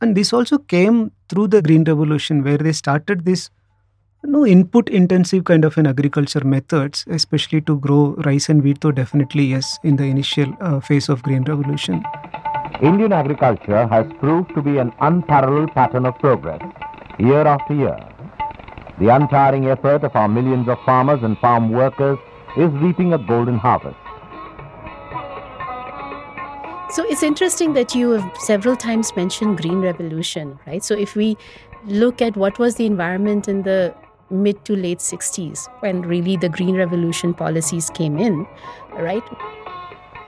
And 0.00 0.16
this 0.16 0.32
also 0.32 0.58
came 0.58 1.12
through 1.28 1.48
the 1.48 1.62
Green 1.62 1.84
Revolution, 1.84 2.42
where 2.42 2.58
they 2.58 2.72
started 2.72 3.24
this 3.24 3.50
you 4.22 4.30
know, 4.30 4.46
input 4.46 4.88
intensive 4.90 5.44
kind 5.44 5.64
of 5.64 5.78
an 5.78 5.86
agriculture 5.86 6.44
methods, 6.44 7.04
especially 7.08 7.62
to 7.62 7.78
grow 7.78 8.14
rice 8.26 8.48
and 8.50 8.62
wheat, 8.62 8.80
though 8.80 8.92
definitely 8.92 9.44
yes, 9.44 9.78
in 9.82 9.96
the 9.96 10.04
initial 10.04 10.54
uh, 10.60 10.80
phase 10.80 11.08
of 11.08 11.22
Green 11.22 11.42
Revolution. 11.44 12.02
Indian 12.82 13.12
agriculture 13.12 13.86
has 13.88 14.06
proved 14.20 14.54
to 14.54 14.62
be 14.62 14.78
an 14.78 14.90
unparalleled 15.00 15.70
pattern 15.74 16.06
of 16.06 16.18
progress, 16.18 16.62
year 17.18 17.46
after 17.46 17.74
year. 17.74 17.98
The 18.98 19.08
untiring 19.08 19.66
effort 19.66 20.02
of 20.02 20.16
our 20.16 20.28
millions 20.28 20.66
of 20.66 20.78
farmers 20.86 21.22
and 21.22 21.36
farm 21.38 21.70
workers 21.70 22.18
is 22.56 22.70
reaping 22.72 23.12
a 23.12 23.18
golden 23.18 23.58
harvest. 23.58 23.98
So 26.88 27.04
it's 27.06 27.22
interesting 27.22 27.74
that 27.74 27.94
you 27.94 28.12
have 28.12 28.36
several 28.38 28.76
times 28.76 29.14
mentioned 29.14 29.58
green 29.58 29.82
revolution, 29.82 30.58
right? 30.66 30.82
So 30.82 30.96
if 30.96 31.14
we 31.14 31.36
look 31.84 32.22
at 32.22 32.34
what 32.34 32.58
was 32.58 32.76
the 32.76 32.86
environment 32.86 33.46
in 33.46 33.62
the 33.62 33.94
mid 34.30 34.64
to 34.64 34.74
late 34.74 35.00
60s 35.00 35.68
when 35.80 36.00
really 36.00 36.38
the 36.38 36.48
green 36.48 36.76
revolution 36.76 37.34
policies 37.34 37.90
came 37.90 38.18
in, 38.18 38.46
right? 38.94 39.22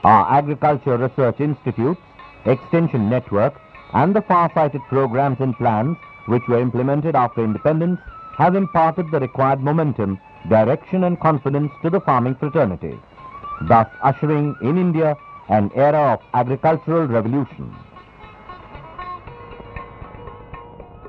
Our 0.03 0.37
Agriculture 0.37 0.97
Research 0.97 1.39
Institutes, 1.39 2.01
Extension 2.45 3.09
Network, 3.09 3.53
and 3.93 4.15
the 4.15 4.21
far-sighted 4.21 4.81
programs 4.89 5.37
and 5.39 5.55
plans 5.55 5.97
which 6.27 6.41
were 6.47 6.59
implemented 6.59 7.15
after 7.15 7.43
independence 7.43 7.99
have 8.37 8.55
imparted 8.55 9.05
the 9.11 9.19
required 9.19 9.59
momentum, 9.59 10.19
direction 10.49 11.03
and 11.03 11.19
confidence 11.19 11.71
to 11.83 11.89
the 11.89 12.01
farming 12.01 12.35
fraternity, 12.35 12.99
thus 13.67 13.87
ushering 14.01 14.55
in 14.61 14.77
India 14.77 15.15
an 15.49 15.69
era 15.75 16.13
of 16.13 16.19
agricultural 16.33 17.05
revolution. 17.07 17.65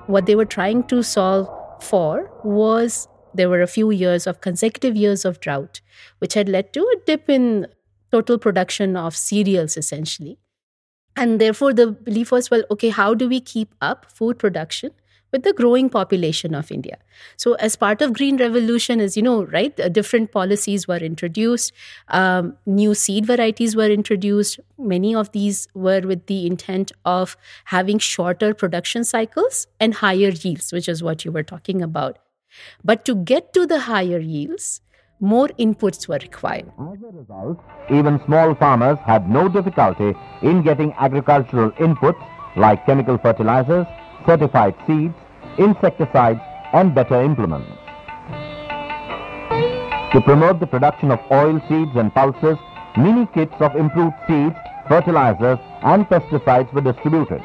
What 0.07 0.27
they 0.27 0.35
were 0.35 0.45
trying 0.45 0.85
to 0.89 1.03
solve 1.03 1.49
for 1.83 2.31
was 2.45 3.09
there 3.33 3.49
were 3.49 3.63
a 3.63 3.67
few 3.67 3.91
years 3.91 4.27
of 4.27 4.41
consecutive 4.41 4.95
years 4.95 5.25
of 5.25 5.41
drought, 5.41 5.81
which 6.19 6.35
had 6.35 6.49
led 6.49 6.73
to 6.75 6.81
a 6.81 6.97
dip 7.07 7.29
in 7.29 7.67
total 8.13 8.39
production 8.39 8.97
of 8.97 9.17
cereals 9.17 9.77
essentially. 9.77 10.39
And 11.17 11.41
therefore, 11.41 11.73
the 11.73 11.93
belief 11.93 12.33
was 12.33 12.51
well, 12.51 12.65
okay, 12.71 12.89
how 12.89 13.15
do 13.15 13.29
we 13.29 13.41
keep 13.41 13.75
up 13.81 14.11
food 14.11 14.39
production 14.39 14.91
with 15.33 15.43
the 15.43 15.53
growing 15.53 15.89
population 15.89 16.55
of 16.55 16.73
India? 16.73 16.99
So, 17.37 17.55
as 17.55 17.77
part 17.77 18.03
of 18.03 18.13
Green 18.13 18.37
Revolution, 18.37 19.01
as 19.01 19.17
you 19.17 19.23
know, 19.23 19.45
right, 19.45 19.79
uh, 19.79 19.89
different 19.89 20.33
policies 20.33 20.89
were 20.89 20.97
introduced, 20.97 21.73
um, 22.09 22.57
new 22.67 22.95
seed 22.95 23.27
varieties 23.27 23.77
were 23.77 23.91
introduced. 23.91 24.59
Many 24.77 25.15
of 25.15 25.31
these 25.31 25.69
were 25.75 26.01
with 26.01 26.27
the 26.27 26.47
intent 26.47 26.91
of 27.05 27.37
having 27.67 27.99
shorter 27.99 28.53
production 28.53 29.05
cycles 29.05 29.69
and 29.79 29.95
higher 29.95 30.31
yields, 30.31 30.73
which 30.73 30.89
is 30.89 31.03
what 31.03 31.25
you 31.25 31.31
were 31.31 31.45
talking 31.45 31.81
about. 31.81 32.19
But 32.85 33.05
to 33.05 33.15
get 33.15 33.53
to 33.55 33.67
the 33.67 33.81
higher 33.81 34.19
yields, 34.19 34.81
more 35.21 35.49
inputs 35.59 36.09
were 36.09 36.19
required. 36.23 36.71
As 36.79 36.99
a 37.03 37.17
result, 37.17 37.59
even 37.91 38.21
small 38.27 38.55
farmers 38.55 38.99
had 39.07 39.29
no 39.31 39.49
difficulty 39.49 40.15
in 40.43 40.63
getting 40.63 40.93
agricultural 40.95 41.71
inputs 41.73 42.21
like 42.57 42.85
chemical 42.87 43.19
fertilizers, 43.19 43.87
certified 44.27 44.75
seeds, 44.87 45.15
insecticides, 45.59 46.41
and 46.73 46.95
better 46.95 47.23
implements. 47.23 47.71
To 50.13 50.21
promote 50.21 50.61
the 50.61 50.67
production 50.67 51.11
of 51.11 51.19
oil 51.31 51.61
seeds 51.69 51.91
and 51.97 52.13
pulses, 52.15 52.57
mini 52.97 53.27
kits 53.35 53.55
of 53.61 53.75
improved 53.75 54.15
seeds, 54.29 54.55
fertilizers 54.89 55.59
and 55.83 56.07
pesticides 56.07 56.73
were 56.73 56.81
distributed. 56.81 57.43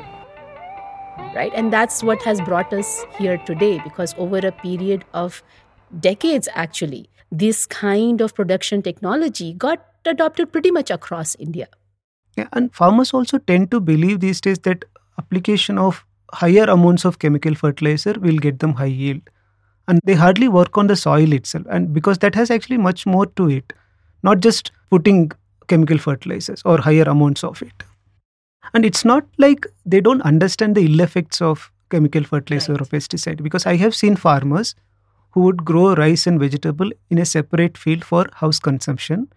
right? 1.36 1.52
And 1.56 1.72
that's 1.72 2.04
what 2.04 2.22
has 2.24 2.42
brought 2.42 2.74
us 2.74 3.06
here 3.18 3.38
today 3.38 3.80
because 3.84 4.14
over 4.18 4.38
a 4.38 4.52
period 4.52 5.06
of 5.14 5.42
decades, 6.00 6.48
actually, 6.54 7.10
this 7.32 7.66
kind 7.66 8.22
of 8.22 8.34
production 8.36 8.82
technology 8.82 9.54
got 9.54 9.86
adopted 10.06 10.52
pretty 10.52 10.72
much 10.72 10.90
across 10.90 11.36
India. 11.36 11.68
Yeah, 12.38 12.48
and 12.54 12.74
farmers 12.74 13.14
also 13.14 13.38
tend 13.38 13.72
to 13.72 13.80
believe 13.80 14.20
these 14.20 14.42
days 14.42 14.60
that 14.60 14.86
application 15.18 15.78
of 15.78 16.06
higher 16.34 16.64
amounts 16.64 17.06
of 17.06 17.20
chemical 17.20 17.56
fertilizer 17.56 18.14
will 18.20 18.38
get 18.38 18.60
them 18.60 18.74
high 18.74 18.86
yield. 18.86 19.22
And 19.88 20.00
they 20.04 20.14
hardly 20.14 20.48
work 20.48 20.78
on 20.78 20.88
the 20.88 20.96
soil 20.96 21.34
itself. 21.34 21.66
And 21.70 21.94
because 21.94 22.20
that 22.20 22.36
has 22.36 22.52
actually 22.52 22.78
much 22.78 23.06
more 23.06 23.26
to 23.26 23.50
it, 23.50 23.74
not 24.24 24.40
just 24.40 24.72
putting 24.90 25.32
chemical 25.68 25.98
fertilizers 25.98 26.62
or 26.64 26.80
higher 26.80 27.04
amounts 27.04 27.44
of 27.44 27.62
it. 27.62 27.84
And 28.74 28.86
it's 28.86 29.04
not 29.04 29.26
like 29.38 29.66
they 29.86 30.00
don't 30.00 30.22
understand 30.22 30.76
the 30.76 30.86
ill 30.86 31.00
effects 31.00 31.42
of 31.42 31.72
chemical 31.90 32.24
fertilizer 32.24 32.74
or 32.74 32.86
pesticide 32.86 33.42
because 33.42 33.66
I 33.66 33.76
have 33.78 33.96
seen 33.96 34.16
farmers 34.16 34.76
who 35.32 35.42
would 35.42 35.66
grow 35.66 35.94
rice 35.94 36.26
and 36.28 36.40
vegetable 36.40 36.90
in 37.10 37.18
a 37.18 37.26
separate 37.26 37.78
field 37.78 38.04
for 38.04 38.26
house 38.34 38.60
consumption 38.60 39.30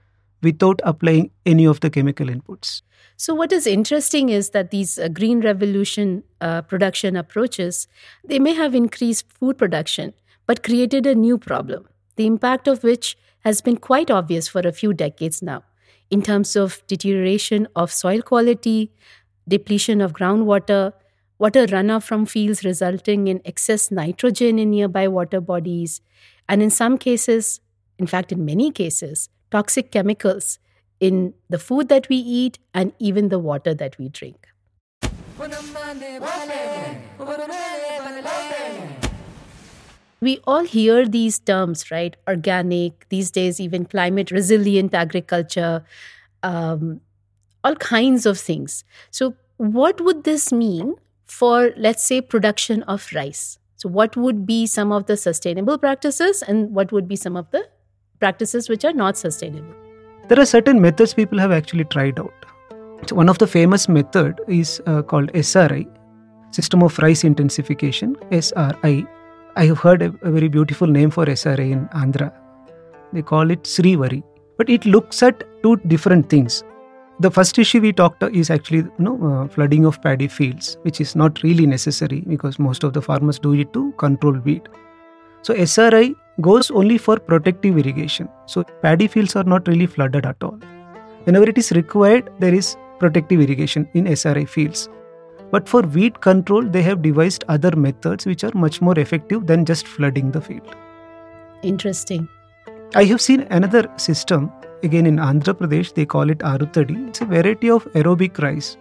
without 0.43 0.81
applying 0.85 1.31
any 1.47 1.65
of 1.65 1.81
the 1.81 1.91
chemical 1.91 2.27
inputs. 2.27 2.83
So 3.17 3.35
what 3.35 3.53
is 3.53 3.67
interesting 3.67 4.31
is 4.31 4.51
that 4.51 4.71
these 4.71 4.99
uh, 4.99 5.09
green 5.09 5.41
revolution 5.41 6.25
uh, 6.41 6.63
production 6.63 7.17
approaches 7.17 7.87
they 8.25 8.39
may 8.39 8.55
have 8.55 8.75
increased 8.75 9.31
food 9.33 9.59
production 9.59 10.15
but 10.47 10.63
created 10.65 11.07
a 11.07 11.15
new 11.15 11.39
problem 11.39 11.89
the 12.17 12.27
impact 12.27 12.67
of 12.67 12.83
which 12.83 13.17
has 13.45 13.61
been 13.61 13.77
quite 13.77 14.11
obvious 14.11 14.49
for 14.49 14.61
a 14.61 14.73
few 14.73 14.93
decades 14.93 15.43
now 15.43 15.63
in 16.11 16.23
terms 16.23 16.57
of 16.57 16.83
deterioration 16.87 17.69
of 17.77 17.93
soil 17.93 18.23
quality 18.23 18.91
depletion 19.49 20.01
of 20.01 20.13
groundwater 20.13 20.93
water 21.43 21.67
runoff 21.67 22.05
from 22.05 22.25
fields 22.25 22.65
resulting 22.65 23.27
in 23.27 23.41
excess 23.45 23.91
nitrogen 23.91 24.59
in 24.65 24.71
nearby 24.71 25.07
water 25.09 25.41
bodies 25.41 26.01
and 26.49 26.63
in 26.63 26.71
some 26.71 26.97
cases 27.05 27.61
in 27.99 28.07
fact 28.07 28.31
in 28.31 28.45
many 28.45 28.71
cases 28.71 29.29
toxic 29.51 29.91
chemicals 29.91 30.59
in 31.01 31.35
the 31.49 31.59
food 31.59 31.89
that 31.89 32.09
we 32.09 32.17
eat 32.17 32.61
and 32.73 32.93
even 33.01 33.29
the 33.29 33.39
water 33.41 33.75
that 33.75 33.99
we 33.99 34.09
drink. 34.09 34.47
We 40.21 40.39
all 40.47 40.63
hear 40.63 41.05
these 41.09 41.41
terms, 41.41 41.91
right? 41.91 42.17
Organic, 42.29 43.09
these 43.09 43.33
days, 43.33 43.59
even 43.61 43.85
climate 43.85 44.31
resilient 44.31 44.95
agriculture, 44.95 45.85
um, 46.45 47.01
all 47.65 47.75
kinds 47.75 48.25
of 48.25 48.39
things. 48.39 48.85
So, 49.11 49.35
what 49.57 50.01
would 50.01 50.23
this 50.23 50.53
mean 50.53 50.95
for, 51.39 51.73
let's 51.77 52.07
say, 52.07 52.21
production 52.21 52.83
of 52.85 53.09
rice? 53.15 53.59
So, 53.77 53.89
what 53.89 54.17
would 54.17 54.47
be 54.47 54.67
some 54.67 54.93
of 54.93 55.07
the 55.07 55.17
sustainable 55.17 55.79
practices 55.79 56.43
and 56.43 56.75
what 56.75 56.93
would 56.93 57.09
be 57.09 57.17
some 57.17 57.37
of 57.37 57.51
the 57.51 57.65
practices 58.21 58.69
which 58.69 58.85
are 58.85 58.93
not 58.93 59.17
sustainable? 59.17 59.75
There 60.29 60.39
are 60.39 60.47
certain 60.47 60.81
methods 60.81 61.15
people 61.15 61.39
have 61.39 61.51
actually 61.51 61.85
tried 61.85 62.19
out. 62.21 62.47
So 63.07 63.17
one 63.17 63.29
of 63.29 63.39
the 63.39 63.47
famous 63.47 63.89
method 63.89 64.41
is 64.47 64.81
uh, 64.87 65.03
called 65.03 65.31
SRI, 65.35 65.87
System 66.53 66.85
of 66.85 66.97
Rice 66.99 67.25
Intensification, 67.25 68.17
SRI. 68.31 69.05
I 69.57 69.67
have 69.67 69.79
heard 69.79 70.03
a, 70.03 70.15
a 70.23 70.31
very 70.31 70.49
beautiful 70.49 70.87
name 70.87 71.11
for 71.11 71.29
SRI 71.29 71.73
in 71.73 71.89
Andhra. 71.89 72.33
They 73.13 73.23
call 73.23 73.51
it 73.51 73.65
Srivari. 73.65 74.23
But 74.57 74.71
it 74.71 74.87
looks 74.87 75.23
at 75.23 75.43
two 75.65 75.77
different 75.89 76.31
things. 76.31 76.63
The 77.23 77.31
first 77.31 77.57
issue 77.57 77.81
we 77.81 77.93
talked 77.93 78.25
is 78.25 78.51
actually 78.51 78.79
you 78.79 78.93
know, 78.99 79.17
uh, 79.25 79.47
flooding 79.47 79.85
of 79.87 80.03
paddy 80.03 80.27
fields, 80.27 80.77
which 80.83 81.01
is 81.01 81.15
not 81.15 81.41
really 81.45 81.67
necessary 81.67 82.25
because 82.27 82.59
most 82.59 82.83
of 82.83 82.95
the 82.95 83.01
farmers 83.01 83.39
do 83.39 83.53
it 83.53 83.73
to 83.75 83.93
control 83.93 84.33
weed. 84.33 84.69
So 85.43 85.55
SRI 85.55 86.17
goes 86.41 86.73
only 86.73 86.99
for 86.99 87.21
protective 87.21 87.79
irrigation. 87.79 88.29
So 88.47 88.65
paddy 88.83 89.07
fields 89.07 89.37
are 89.37 89.45
not 89.45 89.69
really 89.69 89.87
flooded 89.87 90.27
at 90.27 90.43
all. 90.43 90.59
Whenever 91.23 91.49
it 91.49 91.59
is 91.59 91.71
required, 91.71 92.29
there 92.41 92.53
is 92.53 92.77
protective 92.99 93.41
irrigation 93.41 93.89
in 93.95 94.09
SRI 94.09 94.45
fields. 94.45 94.89
But 95.53 95.69
for 95.69 95.83
weed 95.83 96.21
control, 96.23 96.65
they 96.65 96.83
have 96.83 97.03
devised 97.03 97.45
other 97.49 97.77
methods 97.77 98.27
which 98.27 98.43
are 98.43 98.53
much 98.53 98.81
more 98.81 98.99
effective 98.99 99.47
than 99.47 99.65
just 99.65 99.87
flooding 99.87 100.33
the 100.33 100.41
field. 100.41 100.75
Interesting. 101.63 102.29
I 102.97 103.05
have 103.05 103.21
seen 103.21 103.43
another 103.43 103.89
system 103.97 104.51
again 104.83 105.07
in 105.07 105.17
Andhra 105.17 105.55
Pradesh, 105.55 105.95
they 105.95 106.05
call 106.05 106.31
it 106.31 106.39
Arutadi. 106.39 107.09
It's 107.09 107.21
a 107.21 107.25
variety 107.25 107.71
of 107.71 107.85
aerobic 107.93 108.39
rice 108.39 108.77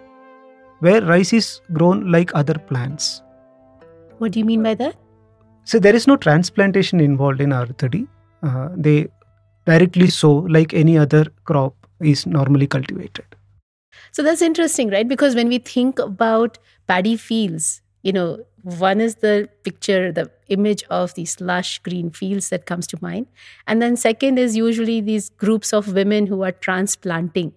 where 0.80 1.02
rice 1.02 1.34
is 1.34 1.62
grown 1.74 2.12
like 2.12 2.34
other 2.34 2.56
plants. 2.56 3.22
What 4.18 4.32
do 4.32 4.40
you 4.40 4.46
mean 4.46 4.64
by 4.64 4.74
that? 4.76 4.96
So 5.64 5.80
there 5.80 5.96
is 5.96 6.08
no 6.08 6.16
transplantation 6.16 7.00
involved 7.00 7.40
in 7.40 7.50
Arutadi. 7.50 8.08
Uh, 8.44 8.70
they 8.76 9.08
directly 9.66 10.10
sow 10.10 10.32
like 10.32 10.74
any 10.74 10.98
other 10.98 11.26
crop 11.46 11.76
is 12.02 12.26
normally 12.26 12.68
cultivated. 12.68 13.26
So 14.12 14.24
that's 14.24 14.42
interesting, 14.42 14.90
right? 14.90 15.08
Because 15.08 15.36
when 15.36 15.48
we 15.48 15.60
think 15.60 16.00
about 16.00 16.58
paddy 16.88 17.16
fields, 17.16 17.82
you 18.02 18.12
know, 18.12 18.44
one 18.64 19.02
is 19.02 19.16
the 19.16 19.50
picture, 19.64 20.12
the 20.12 20.32
image 20.50 20.84
of 20.90 21.14
these 21.16 21.40
lush 21.42 21.80
green 21.80 22.12
fields 22.12 22.50
that 22.50 22.66
comes 22.66 22.88
to 22.88 22.98
mind. 23.02 23.28
And 23.68 23.82
then 23.82 23.96
second 23.96 24.38
is 24.38 24.56
usually 24.56 25.02
these 25.02 25.30
groups 25.30 25.74
of 25.74 25.94
women 25.94 26.28
who 26.28 26.44
are 26.44 26.52
transplanting. 26.52 27.54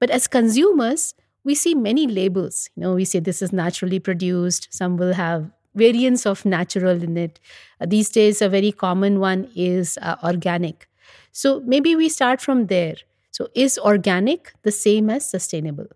But 0.00 0.10
as 0.10 0.26
consumers, 0.26 1.14
we 1.44 1.54
see 1.54 1.74
many 1.74 2.06
labels. 2.06 2.70
You 2.76 2.82
know, 2.82 2.94
we 2.94 3.04
say 3.04 3.18
this 3.20 3.42
is 3.42 3.52
naturally 3.52 3.98
produced, 3.98 4.68
some 4.70 4.96
will 4.96 5.14
have 5.14 5.50
variants 5.74 6.26
of 6.26 6.44
natural 6.44 7.02
in 7.02 7.16
it. 7.16 7.40
Uh, 7.80 7.86
these 7.86 8.08
days, 8.08 8.40
a 8.40 8.48
very 8.48 8.72
common 8.72 9.18
one 9.18 9.50
is 9.54 9.98
uh, 10.00 10.16
organic. 10.22 10.88
So 11.32 11.60
maybe 11.66 11.96
we 11.96 12.08
start 12.08 12.40
from 12.40 12.66
there. 12.66 12.96
So, 13.32 13.48
is 13.54 13.78
organic 13.78 14.52
the 14.62 14.70
same 14.70 15.10
as 15.10 15.28
sustainable? 15.28 15.88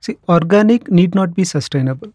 See, 0.00 0.16
organic 0.28 0.88
need 0.88 1.14
not 1.14 1.34
be 1.34 1.42
sustainable. 1.42 2.12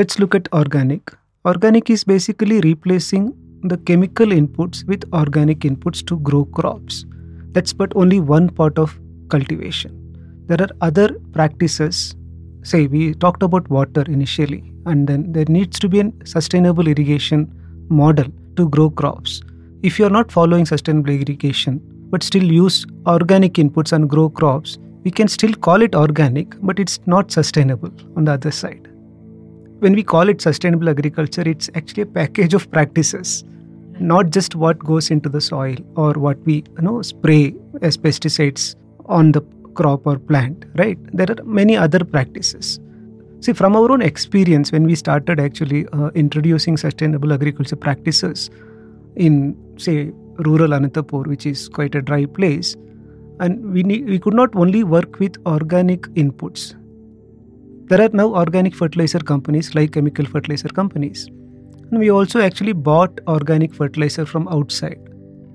Let's 0.00 0.18
look 0.18 0.34
at 0.34 0.48
organic. 0.54 1.12
Organic 1.44 1.90
is 1.90 2.04
basically 2.04 2.58
replacing 2.60 3.34
the 3.64 3.76
chemical 3.76 4.28
inputs 4.28 4.82
with 4.86 5.04
organic 5.12 5.58
inputs 5.58 6.02
to 6.06 6.18
grow 6.20 6.46
crops. 6.46 7.04
That's 7.52 7.74
but 7.74 7.92
only 7.94 8.18
one 8.18 8.48
part 8.48 8.78
of 8.78 8.98
cultivation. 9.28 9.92
There 10.46 10.56
are 10.62 10.70
other 10.80 11.10
practices. 11.34 12.14
Say, 12.62 12.86
we 12.86 13.12
talked 13.12 13.42
about 13.42 13.68
water 13.68 14.00
initially, 14.08 14.72
and 14.86 15.06
then 15.06 15.32
there 15.34 15.44
needs 15.48 15.78
to 15.80 15.88
be 15.90 16.00
a 16.00 16.10
sustainable 16.24 16.88
irrigation 16.88 17.52
model 17.90 18.32
to 18.56 18.70
grow 18.70 18.88
crops. 18.88 19.42
If 19.82 19.98
you 19.98 20.06
are 20.06 20.16
not 20.18 20.32
following 20.32 20.64
sustainable 20.64 21.10
irrigation, 21.10 21.82
but 22.08 22.22
still 22.22 22.44
use 22.44 22.86
organic 23.06 23.54
inputs 23.64 23.92
and 23.92 24.08
grow 24.08 24.30
crops, 24.30 24.78
we 25.04 25.10
can 25.10 25.28
still 25.28 25.52
call 25.52 25.82
it 25.82 25.94
organic, 25.94 26.58
but 26.62 26.78
it's 26.78 27.00
not 27.04 27.30
sustainable 27.30 27.92
on 28.16 28.24
the 28.24 28.32
other 28.32 28.50
side. 28.50 28.89
When 29.80 29.94
we 29.94 30.02
call 30.02 30.28
it 30.28 30.42
sustainable 30.42 30.90
agriculture, 30.90 31.40
it's 31.40 31.70
actually 31.74 32.02
a 32.02 32.06
package 32.06 32.52
of 32.52 32.70
practices, 32.70 33.44
not 33.98 34.28
just 34.28 34.54
what 34.54 34.78
goes 34.78 35.10
into 35.10 35.30
the 35.30 35.40
soil 35.40 35.76
or 35.96 36.12
what 36.12 36.38
we 36.44 36.64
you 36.76 36.82
know 36.82 37.00
spray 37.00 37.54
as 37.80 37.96
pesticides 37.96 38.76
on 39.06 39.32
the 39.32 39.40
crop 39.74 40.06
or 40.06 40.18
plant, 40.18 40.66
right? 40.76 40.98
There 41.14 41.26
are 41.30 41.42
many 41.44 41.78
other 41.78 42.04
practices. 42.04 42.78
See, 43.40 43.54
from 43.54 43.74
our 43.74 43.90
own 43.90 44.02
experience, 44.02 44.70
when 44.70 44.84
we 44.84 44.94
started 44.94 45.40
actually 45.40 45.86
uh, 45.94 46.08
introducing 46.08 46.76
sustainable 46.76 47.32
agriculture 47.32 47.76
practices 47.76 48.50
in, 49.16 49.56
say, 49.78 50.12
rural 50.40 50.72
Anantapur, 50.72 51.26
which 51.26 51.46
is 51.46 51.70
quite 51.70 51.94
a 51.94 52.02
dry 52.02 52.26
place, 52.26 52.76
and 53.38 53.72
we 53.72 53.82
need, 53.82 54.06
we 54.06 54.18
could 54.18 54.34
not 54.34 54.54
only 54.54 54.84
work 54.84 55.18
with 55.18 55.38
organic 55.46 56.02
inputs. 56.24 56.74
There 57.90 58.00
are 58.02 58.10
now 58.12 58.32
organic 58.36 58.76
fertilizer 58.76 59.18
companies 59.18 59.74
like 59.74 59.90
chemical 59.94 60.24
fertilizer 60.24 60.68
companies. 60.68 61.26
And 61.26 61.98
we 61.98 62.08
also 62.08 62.40
actually 62.40 62.72
bought 62.72 63.18
organic 63.26 63.74
fertilizer 63.74 64.24
from 64.24 64.46
outside 64.46 65.00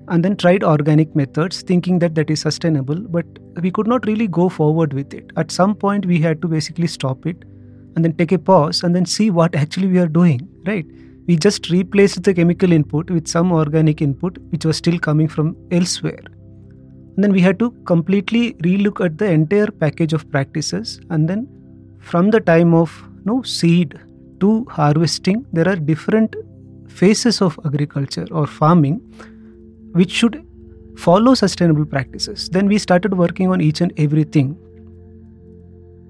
and 0.08 0.22
then 0.22 0.36
tried 0.36 0.62
organic 0.62 1.16
methods 1.16 1.62
thinking 1.62 1.98
that 2.00 2.14
that 2.14 2.28
is 2.28 2.40
sustainable 2.42 3.00
but 3.08 3.24
we 3.62 3.70
could 3.70 3.86
not 3.86 4.06
really 4.06 4.28
go 4.28 4.50
forward 4.50 4.92
with 4.92 5.14
it. 5.14 5.32
At 5.38 5.50
some 5.50 5.74
point 5.74 6.04
we 6.04 6.20
had 6.20 6.42
to 6.42 6.48
basically 6.48 6.88
stop 6.88 7.24
it 7.24 7.42
and 7.94 8.04
then 8.04 8.12
take 8.12 8.32
a 8.32 8.38
pause 8.38 8.82
and 8.82 8.94
then 8.94 9.06
see 9.06 9.30
what 9.30 9.54
actually 9.54 9.86
we 9.86 9.98
are 9.98 10.06
doing 10.06 10.46
right? 10.66 10.84
We 11.26 11.36
just 11.36 11.70
replaced 11.70 12.22
the 12.22 12.34
chemical 12.34 12.70
input 12.70 13.10
with 13.10 13.26
some 13.26 13.50
organic 13.50 14.02
input 14.02 14.36
which 14.50 14.66
was 14.66 14.76
still 14.76 14.98
coming 14.98 15.26
from 15.26 15.56
elsewhere. 15.70 16.20
And 17.16 17.24
then 17.24 17.32
we 17.32 17.40
had 17.40 17.58
to 17.60 17.70
completely 17.86 18.52
relook 18.56 19.02
at 19.02 19.16
the 19.16 19.24
entire 19.24 19.68
package 19.68 20.12
of 20.12 20.30
practices 20.30 21.00
and 21.08 21.26
then 21.26 21.48
from 22.10 22.30
the 22.30 22.40
time 22.40 22.74
of 22.74 22.90
you 23.18 23.22
know, 23.24 23.42
seed 23.42 23.98
to 24.40 24.64
harvesting 24.70 25.44
there 25.52 25.68
are 25.68 25.76
different 25.76 26.36
phases 26.88 27.40
of 27.42 27.58
agriculture 27.64 28.26
or 28.30 28.46
farming 28.46 29.00
which 29.92 30.12
should 30.12 30.44
follow 30.96 31.34
sustainable 31.34 31.84
practices. 31.84 32.48
Then 32.48 32.68
we 32.68 32.78
started 32.78 33.14
working 33.14 33.48
on 33.48 33.60
each 33.60 33.80
and 33.80 33.92
everything. 33.98 34.56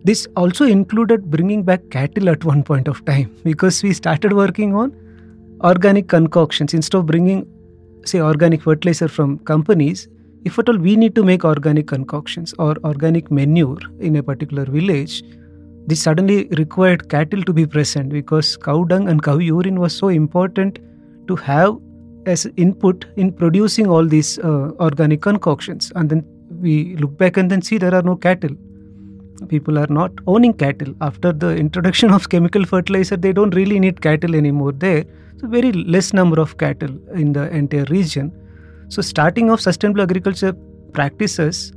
This 0.04 0.26
also 0.36 0.64
included 0.64 1.30
bringing 1.30 1.62
back 1.62 1.88
cattle 1.90 2.28
at 2.28 2.44
one 2.44 2.62
point 2.62 2.88
of 2.88 3.04
time 3.04 3.34
because 3.44 3.82
we 3.82 3.92
started 3.92 4.32
working 4.32 4.74
on 4.74 4.94
organic 5.64 6.08
concoctions 6.08 6.74
instead 6.74 6.98
of 6.98 7.06
bringing, 7.06 7.46
say, 8.04 8.20
organic 8.20 8.62
fertilizer 8.62 9.08
from 9.08 9.38
companies. 9.40 10.08
If 10.44 10.58
at 10.60 10.68
all 10.68 10.78
we 10.78 10.94
need 10.94 11.14
to 11.16 11.24
make 11.24 11.44
organic 11.44 11.88
concoctions 11.88 12.54
or 12.58 12.76
organic 12.84 13.30
manure 13.30 13.78
in 13.98 14.14
a 14.16 14.22
particular 14.22 14.64
village, 14.64 15.24
this 15.86 16.02
suddenly 16.02 16.46
required 16.58 17.08
cattle 17.08 17.42
to 17.42 17.52
be 17.52 17.64
present 17.64 18.08
because 18.10 18.56
cow 18.56 18.84
dung 18.84 19.08
and 19.08 19.22
cow 19.22 19.38
urine 19.38 19.78
was 19.78 19.96
so 19.96 20.08
important 20.08 20.78
to 21.28 21.36
have 21.36 21.76
as 22.26 22.46
input 22.56 23.06
in 23.16 23.32
producing 23.32 23.86
all 23.86 24.04
these 24.04 24.38
uh, 24.40 24.72
organic 24.80 25.22
concoctions. 25.22 25.92
And 25.94 26.10
then 26.10 26.24
we 26.60 26.96
look 26.96 27.16
back 27.16 27.36
and 27.36 27.50
then 27.50 27.62
see 27.62 27.78
there 27.78 27.94
are 27.94 28.02
no 28.02 28.16
cattle. 28.16 28.50
People 29.48 29.78
are 29.78 29.86
not 29.86 30.10
owning 30.26 30.54
cattle. 30.54 30.94
After 31.00 31.32
the 31.32 31.56
introduction 31.56 32.10
of 32.10 32.28
chemical 32.30 32.64
fertilizer, 32.64 33.16
they 33.16 33.32
don't 33.32 33.54
really 33.54 33.78
need 33.78 34.00
cattle 34.00 34.34
anymore 34.34 34.72
there. 34.72 35.04
So, 35.38 35.46
very 35.46 35.72
less 35.72 36.12
number 36.12 36.40
of 36.40 36.56
cattle 36.56 36.98
in 37.14 37.32
the 37.34 37.48
entire 37.54 37.84
region. 37.90 38.32
So, 38.88 39.02
starting 39.02 39.50
of 39.50 39.60
sustainable 39.60 40.00
agriculture 40.02 40.54
practices 40.92 41.72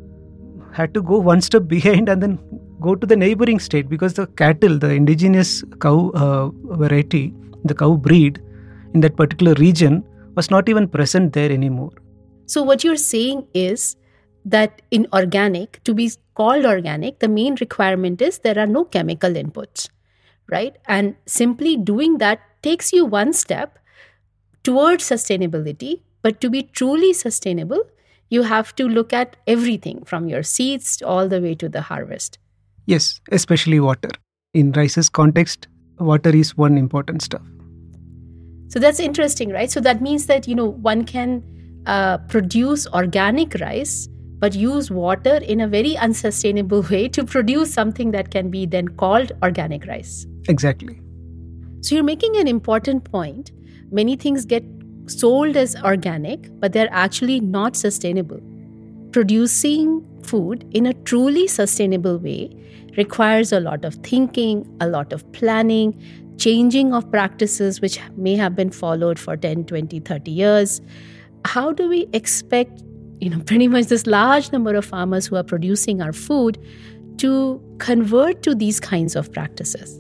had 0.72 0.94
to 0.94 1.02
go 1.04 1.20
one 1.20 1.42
step 1.42 1.68
behind 1.68 2.08
and 2.08 2.24
then 2.24 2.40
go 2.82 2.96
to 2.96 3.06
the 3.06 3.16
neighboring 3.16 3.60
state 3.60 3.90
because 3.90 4.14
the 4.14 4.28
cattle, 4.28 4.78
the 4.78 4.90
indigenous 4.90 5.64
cow 5.80 6.12
uh, 6.14 6.50
variety, 6.76 7.34
the 7.64 7.76
cow 7.76 7.96
breed 7.96 8.42
in 8.94 9.02
that 9.02 9.16
particular 9.16 9.54
region 9.56 10.04
was 10.36 10.50
not 10.50 10.70
even 10.70 10.88
present 10.88 11.34
there 11.34 11.52
anymore. 11.52 11.92
So, 12.46 12.64
what 12.64 12.84
you're 12.84 12.96
saying 12.96 13.48
is 13.54 13.96
that 14.46 14.82
in 14.92 15.08
organic, 15.14 15.84
to 15.84 15.94
be 15.94 16.12
called 16.34 16.66
organic, 16.66 17.20
the 17.20 17.28
main 17.28 17.56
requirement 17.60 18.22
is 18.22 18.40
there 18.40 18.58
are 18.58 18.68
no 18.68 18.86
chemical 18.86 19.32
inputs, 19.32 19.90
right? 20.50 20.76
And 20.88 21.16
simply 21.26 21.78
doing 21.78 22.18
that 22.20 22.40
takes 22.62 22.92
you 22.94 23.06
one 23.06 23.34
step 23.34 23.78
towards 24.64 25.04
sustainability. 25.04 26.02
But 26.22 26.42
to 26.42 26.50
be 26.50 26.64
truly 26.64 27.14
sustainable, 27.14 27.84
you 28.30 28.44
have 28.44 28.76
to 28.76 28.88
look 28.88 29.14
at 29.14 29.38
everything 29.48 30.04
from 30.04 30.28
your 30.28 30.44
seeds 30.44 31.02
all 31.02 31.28
the 31.28 31.42
way 31.42 31.56
to 31.56 31.70
the 31.70 31.82
harvest. 31.84 32.38
Yes, 32.90 33.22
especially 33.32 33.80
water. 33.80 34.10
In 34.56 34.72
rice's 34.72 35.10
context, 35.10 35.68
water 36.00 36.36
is 36.36 36.58
one 36.58 36.76
important 36.76 37.22
stuff. 37.22 37.44
So 38.70 38.80
that's 38.80 39.00
interesting, 39.00 39.52
right? 39.52 39.70
So 39.70 39.80
that 39.82 40.02
means 40.02 40.26
that, 40.26 40.48
you 40.48 40.56
know, 40.56 40.66
one 40.66 41.06
can 41.06 41.44
uh, 41.86 42.18
produce 42.18 42.88
organic 42.88 43.54
rice, 43.62 44.08
but 44.40 44.56
use 44.56 44.90
water 44.90 45.36
in 45.36 45.62
a 45.62 45.68
very 45.68 45.98
unsustainable 45.98 46.82
way 46.90 47.08
to 47.10 47.24
produce 47.24 47.72
something 47.72 48.10
that 48.10 48.32
can 48.32 48.50
be 48.50 48.66
then 48.66 48.88
called 48.88 49.34
organic 49.44 49.86
rice. 49.86 50.26
Exactly. 50.48 51.00
So 51.82 51.94
you're 51.94 52.04
making 52.04 52.38
an 52.38 52.48
important 52.48 53.04
point. 53.04 53.52
Many 53.92 54.16
things 54.16 54.46
get 54.46 54.64
sold 55.06 55.58
as 55.58 55.76
organic, 55.84 56.50
but 56.60 56.74
they're 56.74 56.92
actually 56.92 57.40
not 57.40 57.76
sustainable. 57.76 58.40
Producing 59.12 60.09
food 60.30 60.66
in 60.80 60.86
a 60.86 60.94
truly 61.12 61.48
sustainable 61.48 62.18
way 62.18 62.50
requires 62.98 63.52
a 63.52 63.60
lot 63.60 63.86
of 63.86 63.96
thinking, 64.10 64.66
a 64.82 64.88
lot 64.88 65.14
of 65.14 65.30
planning, 65.32 65.94
changing 66.38 66.94
of 66.94 67.10
practices 67.12 67.82
which 67.82 68.00
may 68.18 68.36
have 68.36 68.56
been 68.56 68.72
followed 68.72 69.20
for 69.20 69.36
10, 69.38 69.66
20, 69.66 70.00
30 70.00 70.32
years. 70.32 70.82
How 71.46 71.72
do 71.72 71.88
we 71.90 72.08
expect, 72.14 72.84
you 73.20 73.30
know, 73.30 73.40
pretty 73.46 73.68
much 73.68 73.86
this 73.86 74.06
large 74.08 74.52
number 74.52 74.76
of 74.76 74.86
farmers 74.86 75.28
who 75.28 75.36
are 75.36 75.44
producing 75.44 76.02
our 76.02 76.14
food 76.14 76.58
to 77.18 77.62
convert 77.80 78.44
to 78.44 78.56
these 78.56 78.80
kinds 78.80 79.16
of 79.16 79.32
practices? 79.32 79.98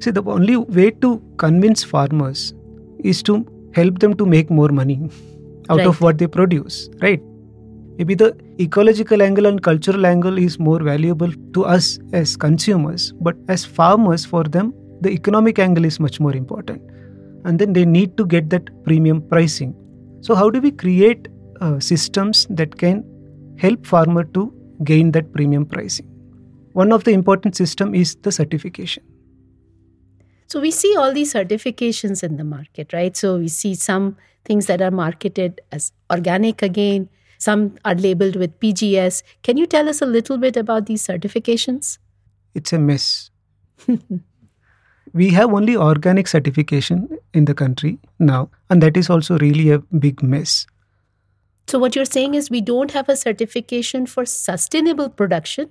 See, 0.00 0.10
the 0.10 0.22
only 0.24 0.56
way 0.56 0.90
to 0.90 1.22
convince 1.38 1.82
farmers 1.84 2.52
is 3.12 3.22
to 3.24 3.46
help 3.74 3.98
them 4.00 4.14
to 4.16 4.26
make 4.26 4.50
more 4.50 4.68
money 4.68 4.98
out 5.70 5.78
Right. 5.78 5.86
of 5.86 6.00
what 6.00 6.18
they 6.18 6.26
produce, 6.26 6.88
right? 7.00 7.22
Maybe 7.98 8.14
the 8.14 8.36
ecological 8.60 9.22
angle 9.22 9.46
and 9.46 9.62
cultural 9.62 10.04
angle 10.04 10.38
is 10.38 10.58
more 10.58 10.80
valuable 10.80 11.32
to 11.54 11.64
us 11.64 11.98
as 12.12 12.36
consumers, 12.36 13.12
but 13.20 13.36
as 13.48 13.64
farmers, 13.64 14.24
for 14.24 14.44
them, 14.44 14.74
the 15.00 15.10
economic 15.10 15.58
angle 15.58 15.84
is 15.84 15.98
much 15.98 16.20
more 16.20 16.34
important. 16.34 16.82
And 17.44 17.58
then 17.58 17.72
they 17.72 17.84
need 17.84 18.16
to 18.16 18.26
get 18.26 18.50
that 18.50 18.68
premium 18.84 19.22
pricing. 19.28 19.74
So, 20.20 20.34
how 20.34 20.50
do 20.50 20.60
we 20.60 20.72
create 20.72 21.28
uh, 21.60 21.80
systems 21.80 22.46
that 22.50 22.76
can 22.76 23.04
help 23.58 23.86
farmer 23.86 24.24
to 24.24 24.52
gain 24.84 25.12
that 25.12 25.32
premium 25.32 25.64
pricing? 25.64 26.06
One 26.72 26.92
of 26.92 27.04
the 27.04 27.12
important 27.12 27.56
system 27.56 27.94
is 27.94 28.16
the 28.16 28.30
certification. 28.30 29.02
So 30.48 30.60
we 30.60 30.70
see 30.70 30.94
all 30.96 31.12
these 31.12 31.32
certifications 31.32 32.22
in 32.22 32.36
the 32.36 32.44
market, 32.44 32.92
right? 32.92 33.16
So 33.16 33.38
we 33.38 33.48
see 33.48 33.74
some 33.74 34.16
things 34.44 34.66
that 34.66 34.80
are 34.80 34.90
marketed 34.90 35.60
as 35.72 35.92
organic 36.10 36.62
again, 36.62 37.08
some 37.38 37.76
are 37.84 37.94
labeled 37.94 38.36
with 38.36 38.58
PGS. 38.60 39.22
Can 39.42 39.56
you 39.56 39.66
tell 39.66 39.88
us 39.88 40.00
a 40.02 40.06
little 40.06 40.38
bit 40.38 40.56
about 40.56 40.86
these 40.86 41.06
certifications? 41.06 41.98
It's 42.54 42.72
a 42.72 42.78
mess. 42.78 43.30
we 45.12 45.30
have 45.30 45.52
only 45.52 45.76
organic 45.76 46.26
certification 46.28 47.18
in 47.34 47.44
the 47.44 47.54
country 47.54 47.98
now, 48.18 48.50
and 48.70 48.82
that 48.82 48.96
is 48.96 49.08
also 49.10 49.38
really 49.38 49.70
a 49.70 49.78
big 49.78 50.22
mess. 50.22 50.66
So 51.66 51.78
what 51.78 51.96
you're 51.96 52.04
saying 52.04 52.34
is 52.34 52.50
we 52.50 52.60
don't 52.60 52.92
have 52.92 53.08
a 53.08 53.16
certification 53.16 54.06
for 54.06 54.24
sustainable 54.24 55.08
production. 55.08 55.70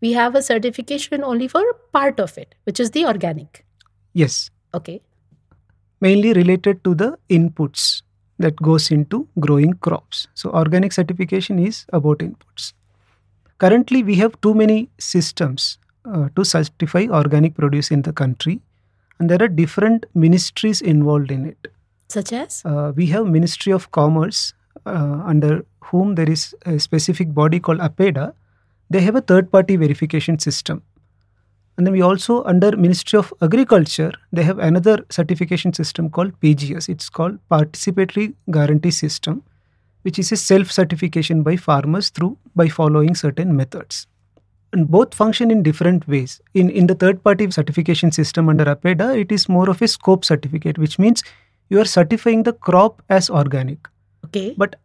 We 0.00 0.12
have 0.12 0.34
a 0.34 0.42
certification 0.42 1.22
only 1.22 1.48
for 1.48 1.60
a 1.60 1.74
part 1.92 2.18
of 2.20 2.36
it, 2.36 2.54
which 2.64 2.80
is 2.80 2.90
the 2.90 3.06
organic. 3.06 3.64
Yes, 4.12 4.50
Okay. 4.74 5.00
mainly 6.00 6.32
related 6.34 6.82
to 6.84 6.94
the 6.94 7.16
inputs 7.30 8.02
that 8.38 8.56
goes 8.56 8.90
into 8.90 9.26
growing 9.40 9.74
crops. 9.74 10.28
So 10.34 10.50
organic 10.50 10.92
certification 10.92 11.58
is 11.58 11.86
about 11.92 12.18
inputs. 12.18 12.72
Currently, 13.58 14.02
we 14.02 14.16
have 14.16 14.38
too 14.40 14.54
many 14.54 14.90
systems 14.98 15.78
uh, 16.04 16.28
to 16.36 16.44
certify 16.44 17.06
organic 17.10 17.54
produce 17.54 17.90
in 17.90 18.02
the 18.02 18.12
country, 18.12 18.60
and 19.18 19.30
there 19.30 19.42
are 19.42 19.48
different 19.48 20.04
ministries 20.14 20.82
involved 20.82 21.30
in 21.30 21.46
it. 21.46 21.68
Such 22.08 22.32
as? 22.32 22.62
uh, 22.64 22.92
we 22.94 23.06
have 23.06 23.26
ministry 23.26 23.72
of 23.72 23.90
commerce 23.90 24.52
uh, 24.86 25.22
under 25.24 25.64
whom 25.80 26.14
there 26.14 26.30
is 26.30 26.54
a 26.64 26.78
specific 26.78 27.34
body 27.34 27.58
called 27.58 27.78
apeda 27.78 28.32
they 28.90 29.00
have 29.00 29.16
a 29.16 29.20
third 29.20 29.50
party 29.50 29.76
verification 29.76 30.38
system 30.38 30.82
and 31.76 31.86
then 31.86 31.92
we 31.92 32.00
also 32.00 32.42
under 32.44 32.76
ministry 32.76 33.18
of 33.18 33.32
agriculture 33.42 34.12
they 34.32 34.42
have 34.42 34.58
another 34.58 35.04
certification 35.10 35.72
system 35.72 36.08
called 36.08 36.38
pgs 36.40 36.88
it's 36.88 37.08
called 37.08 37.38
participatory 37.50 38.32
guarantee 38.50 38.90
system 38.90 39.42
which 40.06 40.20
is 40.20 40.30
a 40.34 40.36
self 40.36 40.70
certification 40.70 41.42
by 41.46 41.56
farmers 41.62 42.10
through 42.10 42.36
by 42.54 42.68
following 42.68 43.16
certain 43.16 43.56
methods. 43.60 44.06
And 44.72 44.88
both 44.88 45.14
function 45.20 45.50
in 45.50 45.64
different 45.68 46.06
ways. 46.14 46.40
In 46.62 46.70
in 46.82 46.86
the 46.92 46.96
third 47.02 47.22
party 47.28 47.50
certification 47.56 48.12
system 48.18 48.52
under 48.52 48.68
apeda 48.72 49.08
it 49.24 49.34
is 49.36 49.48
more 49.56 49.68
of 49.74 49.82
a 49.86 49.90
scope 49.96 50.28
certificate 50.30 50.80
which 50.84 50.98
means 51.04 51.24
you 51.74 51.80
are 51.84 51.90
certifying 51.96 52.44
the 52.48 52.56
crop 52.68 53.02
as 53.20 53.30
organic. 53.42 53.92
Okay. 54.26 54.48
but 54.62 54.76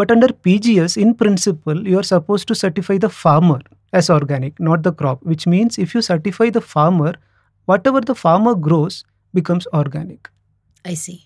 but 0.00 0.12
under 0.14 0.28
pgs 0.46 0.96
in 1.04 1.14
principle 1.20 1.80
you 1.92 1.96
are 2.00 2.08
supposed 2.10 2.46
to 2.50 2.56
certify 2.58 2.96
the 3.04 3.10
farmer 3.22 3.56
as 3.92 4.10
organic 4.10 4.58
not 4.60 4.82
the 4.82 4.92
crop 4.92 5.22
which 5.22 5.46
means 5.46 5.78
if 5.78 5.94
you 5.94 6.02
certify 6.02 6.50
the 6.50 6.60
farmer 6.60 7.14
whatever 7.66 8.00
the 8.00 8.14
farmer 8.14 8.54
grows 8.54 9.04
becomes 9.34 9.66
organic. 9.72 10.30
I 10.84 10.94
see. 10.94 11.18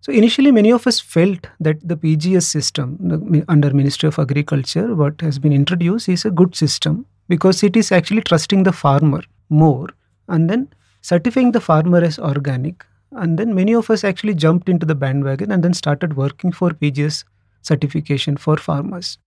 so 0.00 0.12
initially 0.12 0.50
many 0.56 0.70
of 0.72 0.86
us 0.86 0.98
felt 1.00 1.46
that 1.66 1.80
the 1.90 1.96
pgs 1.96 2.48
system 2.54 2.96
the, 3.10 3.44
under 3.54 3.70
ministry 3.78 4.08
of 4.08 4.18
agriculture 4.18 4.94
what 4.94 5.20
has 5.20 5.38
been 5.38 5.52
introduced 5.52 6.08
is 6.08 6.24
a 6.24 6.30
good 6.40 6.54
system 6.54 7.04
because 7.28 7.62
it 7.62 7.76
is 7.76 7.92
actually 7.92 8.22
trusting 8.22 8.62
the 8.62 8.72
farmer 8.72 9.22
more 9.48 9.88
and 10.28 10.50
then 10.50 10.68
certifying 11.02 11.52
the 11.52 11.60
farmer 11.60 11.98
as 11.98 12.18
organic. 12.18 12.84
And 13.12 13.38
then 13.38 13.54
many 13.54 13.74
of 13.74 13.90
us 13.90 14.02
actually 14.04 14.34
jumped 14.34 14.68
into 14.68 14.84
the 14.84 14.94
bandwagon 14.94 15.52
and 15.52 15.62
then 15.62 15.72
started 15.72 16.16
working 16.16 16.52
for 16.52 16.70
pgs 16.70 17.24
certification 17.62 18.36
for 18.36 18.56
farmers 18.56 19.18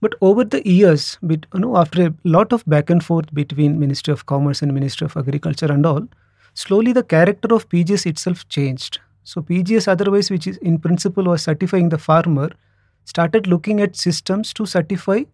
but 0.00 0.14
over 0.20 0.44
the 0.44 0.66
years 0.68 1.18
you 1.22 1.38
know, 1.54 1.76
after 1.76 2.06
a 2.06 2.14
lot 2.24 2.52
of 2.52 2.64
back 2.66 2.90
and 2.90 3.02
forth 3.04 3.32
between 3.34 3.78
ministry 3.78 4.12
of 4.12 4.26
commerce 4.26 4.62
and 4.62 4.74
ministry 4.74 5.06
of 5.06 5.16
agriculture 5.16 5.70
and 5.70 5.86
all 5.86 6.06
slowly 6.54 6.92
the 6.92 7.02
character 7.02 7.54
of 7.54 7.68
pgs 7.68 8.06
itself 8.06 8.48
changed. 8.48 9.00
So 9.22 9.40
pgs 9.42 9.88
otherwise 9.88 10.30
which 10.30 10.46
is 10.46 10.56
in 10.58 10.78
principle 10.78 11.24
was 11.24 11.42
certifying 11.42 11.88
the 11.88 11.98
farmer 11.98 12.50
started 13.04 13.46
looking 13.46 13.80
at 13.80 13.96
systems 13.96 14.52
to 14.54 14.66
certify 14.66 15.24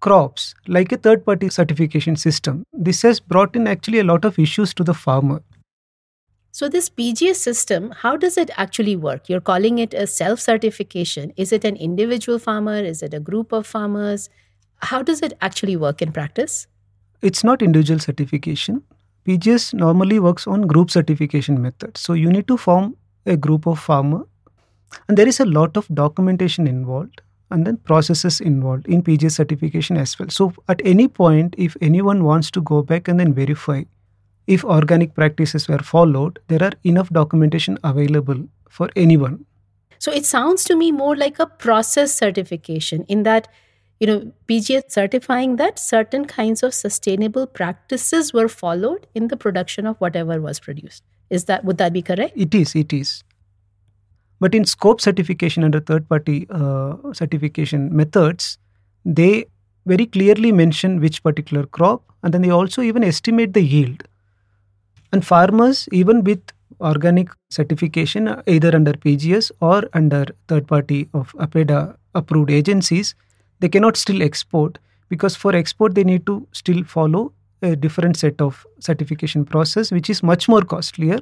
crops 0.00 0.54
like 0.66 0.92
a 0.92 0.96
third 0.96 1.24
party 1.24 1.48
certification 1.48 2.16
system. 2.16 2.64
This 2.72 3.02
has 3.02 3.20
brought 3.20 3.56
in 3.56 3.66
actually 3.66 4.00
a 4.00 4.04
lot 4.04 4.24
of 4.24 4.38
issues 4.38 4.74
to 4.74 4.84
the 4.84 4.94
farmer 4.94 5.42
So, 6.56 6.70
this 6.70 6.88
PGS 6.88 7.34
system, 7.36 7.90
how 7.90 8.16
does 8.16 8.38
it 8.38 8.50
actually 8.56 8.96
work? 8.96 9.28
You're 9.28 9.42
calling 9.42 9.78
it 9.78 9.92
a 9.92 10.06
self 10.06 10.40
certification. 10.40 11.34
Is 11.36 11.52
it 11.52 11.66
an 11.66 11.76
individual 11.76 12.38
farmer? 12.38 12.76
Is 12.76 13.02
it 13.02 13.12
a 13.12 13.20
group 13.20 13.52
of 13.52 13.66
farmers? 13.66 14.30
How 14.78 15.02
does 15.02 15.20
it 15.20 15.34
actually 15.42 15.76
work 15.76 16.00
in 16.00 16.12
practice? 16.12 16.66
It's 17.20 17.44
not 17.44 17.60
individual 17.60 18.00
certification. 18.00 18.82
PGS 19.28 19.74
normally 19.74 20.18
works 20.18 20.46
on 20.46 20.62
group 20.62 20.90
certification 20.90 21.60
method. 21.60 21.98
So 21.98 22.14
you 22.14 22.32
need 22.32 22.48
to 22.48 22.56
form 22.56 22.96
a 23.26 23.36
group 23.36 23.66
of 23.66 23.78
farmer 23.78 24.22
and 25.08 25.18
there 25.18 25.28
is 25.28 25.40
a 25.40 25.44
lot 25.44 25.76
of 25.76 25.86
documentation 25.88 26.66
involved 26.66 27.20
and 27.50 27.66
then 27.66 27.76
processes 27.76 28.40
involved 28.40 28.86
in 28.86 29.02
PGS 29.02 29.32
certification 29.32 29.98
as 29.98 30.18
well. 30.18 30.30
So 30.30 30.54
at 30.70 30.80
any 30.86 31.06
point 31.06 31.54
if 31.58 31.76
anyone 31.82 32.24
wants 32.24 32.50
to 32.52 32.62
go 32.62 32.80
back 32.80 33.08
and 33.08 33.20
then 33.20 33.34
verify 33.34 33.82
if 34.46 34.64
organic 34.64 35.14
practices 35.14 35.68
were 35.68 35.78
followed, 35.78 36.38
there 36.48 36.62
are 36.62 36.72
enough 36.84 37.08
documentation 37.10 37.78
available 37.82 38.46
for 38.68 38.90
anyone. 38.96 39.44
So 39.98 40.12
it 40.12 40.24
sounds 40.24 40.64
to 40.64 40.76
me 40.76 40.92
more 40.92 41.16
like 41.16 41.38
a 41.38 41.46
process 41.46 42.14
certification 42.14 43.04
in 43.04 43.22
that 43.24 43.48
you 43.98 44.06
know 44.06 44.32
PGS 44.46 44.90
certifying 44.90 45.56
that 45.56 45.78
certain 45.78 46.26
kinds 46.26 46.62
of 46.62 46.74
sustainable 46.74 47.46
practices 47.46 48.32
were 48.32 48.48
followed 48.48 49.06
in 49.14 49.28
the 49.28 49.36
production 49.36 49.86
of 49.86 49.96
whatever 49.96 50.40
was 50.40 50.60
produced. 50.60 51.02
Is 51.30 51.46
that 51.46 51.64
would 51.64 51.78
that 51.78 51.92
be 51.92 52.02
correct? 52.02 52.34
It 52.36 52.54
is, 52.54 52.74
it 52.74 52.92
is. 52.92 53.24
But 54.38 54.54
in 54.54 54.66
scope 54.66 55.00
certification 55.00 55.64
under 55.64 55.80
third 55.80 56.08
party 56.08 56.46
uh, 56.50 56.96
certification 57.14 57.94
methods, 57.96 58.58
they 59.04 59.46
very 59.86 60.04
clearly 60.04 60.52
mention 60.52 61.00
which 61.00 61.22
particular 61.22 61.64
crop 61.64 62.02
and 62.22 62.34
then 62.34 62.42
they 62.42 62.50
also 62.50 62.82
even 62.82 63.02
estimate 63.02 63.54
the 63.54 63.62
yield. 63.62 64.02
And 65.12 65.24
farmers, 65.24 65.88
even 65.92 66.24
with 66.24 66.40
organic 66.80 67.28
certification, 67.50 68.42
either 68.46 68.74
under 68.74 68.92
PGS 68.92 69.50
or 69.60 69.88
under 69.92 70.26
third 70.48 70.66
party 70.66 71.08
of 71.14 71.32
APEDA 71.38 71.96
approved 72.14 72.50
agencies, 72.50 73.14
they 73.60 73.68
cannot 73.68 73.96
still 73.96 74.22
export 74.22 74.78
because 75.08 75.36
for 75.36 75.54
export 75.54 75.94
they 75.94 76.04
need 76.04 76.26
to 76.26 76.46
still 76.52 76.82
follow 76.84 77.32
a 77.62 77.76
different 77.76 78.16
set 78.16 78.40
of 78.40 78.66
certification 78.80 79.44
process 79.44 79.90
which 79.90 80.10
is 80.10 80.22
much 80.22 80.48
more 80.48 80.62
costlier. 80.62 81.20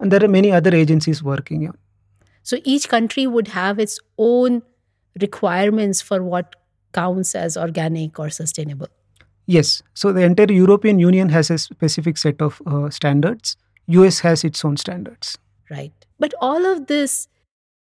And 0.00 0.12
there 0.12 0.22
are 0.22 0.28
many 0.28 0.52
other 0.52 0.74
agencies 0.74 1.22
working 1.22 1.66
on. 1.66 1.76
So 2.42 2.58
each 2.64 2.88
country 2.88 3.26
would 3.26 3.48
have 3.48 3.78
its 3.78 3.98
own 4.16 4.62
requirements 5.20 6.00
for 6.00 6.22
what 6.22 6.54
counts 6.92 7.34
as 7.34 7.56
organic 7.56 8.18
or 8.18 8.30
sustainable 8.30 8.88
yes 9.56 9.82
so 9.94 10.12
the 10.12 10.24
entire 10.28 10.52
european 10.52 10.98
union 10.98 11.30
has 11.36 11.50
a 11.50 11.58
specific 11.58 12.22
set 12.24 12.46
of 12.48 12.60
uh, 12.66 12.88
standards 13.00 13.56
us 13.88 14.20
has 14.20 14.44
its 14.50 14.64
own 14.64 14.76
standards 14.76 15.36
right 15.70 16.06
but 16.24 16.34
all 16.40 16.66
of 16.72 16.86
this 16.86 17.28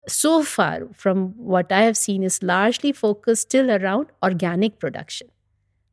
so 0.07 0.43
far 0.43 0.87
from 0.93 1.33
what 1.37 1.71
I 1.71 1.81
have 1.81 1.97
seen 1.97 2.23
is 2.23 2.41
largely 2.41 2.91
focused 2.91 3.43
still 3.43 3.69
around 3.69 4.07
organic 4.23 4.79
production, 4.79 5.27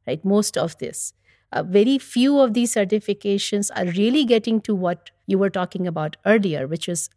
right? 0.06 0.24
Most 0.24 0.56
of 0.56 0.76
this. 0.78 1.12
Uh, 1.52 1.62
very 1.62 1.98
few 1.98 2.38
of 2.40 2.54
these 2.54 2.74
certifications 2.74 3.70
are 3.74 3.86
really 3.92 4.24
getting 4.24 4.60
to 4.62 4.74
what 4.74 5.10
you 5.26 5.38
were 5.38 5.50
talking 5.50 5.86
about 5.86 6.16
earlier, 6.26 6.66
which 6.66 6.88
is 6.88 7.08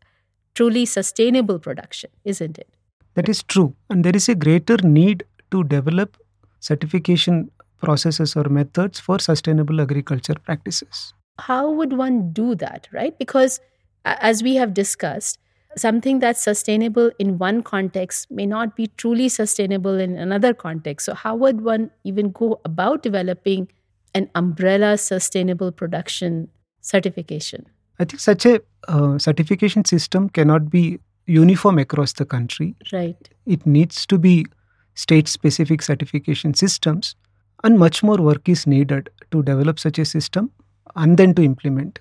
truly 0.55 0.85
sustainable 0.85 1.59
production, 1.59 2.09
isn't 2.23 2.57
it? 2.57 2.69
That 3.15 3.27
is 3.27 3.43
true. 3.43 3.75
And 3.89 4.05
there 4.05 4.15
is 4.15 4.29
a 4.29 4.35
greater 4.35 4.77
need 4.77 5.25
to 5.51 5.63
develop 5.65 6.17
certification 6.59 7.51
processes 7.81 8.35
or 8.35 8.43
methods 8.45 8.99
for 8.99 9.19
sustainable 9.19 9.81
agriculture 9.81 10.35
practices. 10.35 11.13
How 11.39 11.69
would 11.71 11.93
one 11.93 12.31
do 12.31 12.55
that, 12.55 12.87
right? 12.91 13.17
Because 13.17 13.59
as 14.05 14.43
we 14.43 14.55
have 14.55 14.73
discussed, 14.73 15.39
something 15.75 16.19
that's 16.19 16.41
sustainable 16.41 17.11
in 17.17 17.37
one 17.37 17.63
context 17.63 18.29
may 18.29 18.45
not 18.45 18.75
be 18.75 18.87
truly 18.97 19.29
sustainable 19.29 19.99
in 19.99 20.17
another 20.17 20.53
context. 20.53 21.05
So, 21.05 21.13
how 21.13 21.35
would 21.35 21.61
one 21.61 21.91
even 22.03 22.31
go 22.31 22.59
about 22.65 23.03
developing 23.03 23.69
an 24.13 24.29
umbrella 24.35 24.97
sustainable 24.97 25.71
production 25.71 26.49
certification? 26.81 27.65
I 27.99 28.05
think 28.05 28.19
such 28.19 28.45
a 28.45 28.59
uh, 28.87 29.17
certification 29.17 29.85
system 29.85 30.29
cannot 30.29 30.69
be 30.69 30.99
uniform 31.27 31.77
across 31.77 32.13
the 32.13 32.25
country. 32.25 32.75
Right. 32.91 33.29
It 33.45 33.65
needs 33.65 34.05
to 34.07 34.17
be 34.17 34.45
state 34.95 35.27
specific 35.27 35.81
certification 35.81 36.53
systems, 36.53 37.15
and 37.63 37.77
much 37.77 38.03
more 38.03 38.17
work 38.17 38.47
is 38.49 38.65
needed 38.67 39.09
to 39.31 39.43
develop 39.43 39.79
such 39.79 39.99
a 39.99 40.05
system 40.05 40.51
and 40.95 41.17
then 41.17 41.33
to 41.35 41.43
implement. 41.43 41.99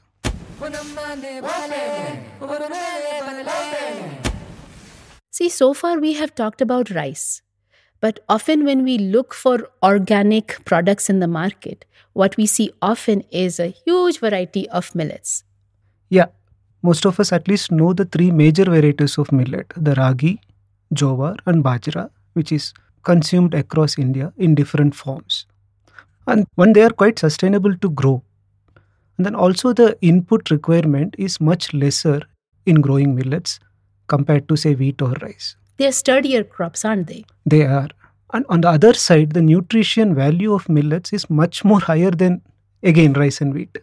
See, 5.31 5.49
so 5.49 5.73
far 5.73 5.99
we 5.99 6.14
have 6.14 6.35
talked 6.35 6.61
about 6.61 6.90
rice. 6.90 7.42
But 8.01 8.20
often 8.29 8.64
when 8.64 8.83
we 8.83 8.99
look 8.99 9.35
for 9.35 9.68
organic 9.83 10.64
products 10.64 11.11
in 11.11 11.20
the 11.20 11.29
market, 11.29 11.85
what 12.14 12.37
we 12.37 12.46
see 12.46 12.73
often 12.81 13.23
is 13.31 13.61
a 13.61 13.68
huge 13.85 14.20
variety 14.20 14.68
of 14.70 14.94
millets. 14.94 15.44
Yeah, 16.09 16.27
most 16.83 17.05
of 17.05 17.20
us 17.20 17.33
at 17.33 17.46
least 17.46 17.70
know 17.70 17.92
the 17.92 18.07
three 18.07 18.31
major 18.31 18.64
varieties 18.64 19.18
of 19.18 19.33
millet 19.33 19.73
the 19.77 19.94
ragi, 19.94 20.40
jowar, 20.94 21.37
and 21.46 21.62
bajra, 21.62 22.11
which 22.33 22.53
is 22.53 22.73
consumed 23.03 23.55
across 23.55 23.99
India 23.99 24.33
in 24.37 24.55
different 24.55 24.94
forms. 24.94 25.46
And 26.26 26.46
when 26.54 26.72
they 26.72 26.83
are 26.83 26.90
quite 26.90 27.18
sustainable 27.18 27.76
to 27.76 27.90
grow. 27.90 28.22
And 29.16 29.26
then 29.26 29.35
also 29.35 29.72
the 29.72 29.98
input 30.00 30.50
requirement 30.50 31.14
is 31.18 31.40
much 31.40 31.74
lesser 31.74 32.22
in 32.66 32.80
growing 32.80 33.14
millets 33.14 33.61
compared 34.06 34.48
to, 34.48 34.56
say, 34.56 34.74
wheat 34.74 35.02
or 35.02 35.12
rice. 35.22 35.56
They're 35.76 35.92
sturdier 35.92 36.44
crops, 36.44 36.85
aren't 36.85 37.06
they? 37.06 37.24
They 37.46 37.64
are. 37.64 37.88
And 38.33 38.44
on 38.48 38.61
the 38.61 38.68
other 38.68 38.94
side, 38.94 39.33
the 39.33 39.42
nutrition 39.42 40.14
value 40.14 40.52
of 40.52 40.68
millets 40.68 41.12
is 41.12 41.28
much 41.28 41.64
more 41.64 41.80
higher 41.80 42.11
than, 42.11 42.42
again, 42.83 43.12
rice 43.14 43.40
and 43.40 43.52
wheat. 43.52 43.78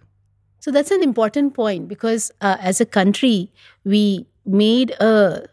So 0.60 0.72
that's 0.72 0.92
an 0.92 1.04
important 1.04 1.54
point 1.54 1.88
because 1.88 2.32
uh, 2.42 2.58
as 2.60 2.82
a 2.82 2.86
country, 2.86 3.52
we 3.84 4.26
made 4.46 4.92
a 5.00 5.48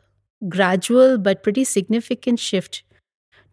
gradual 0.48 1.18
but 1.18 1.42
pretty 1.42 1.64
significant 1.64 2.38
shift 2.38 2.82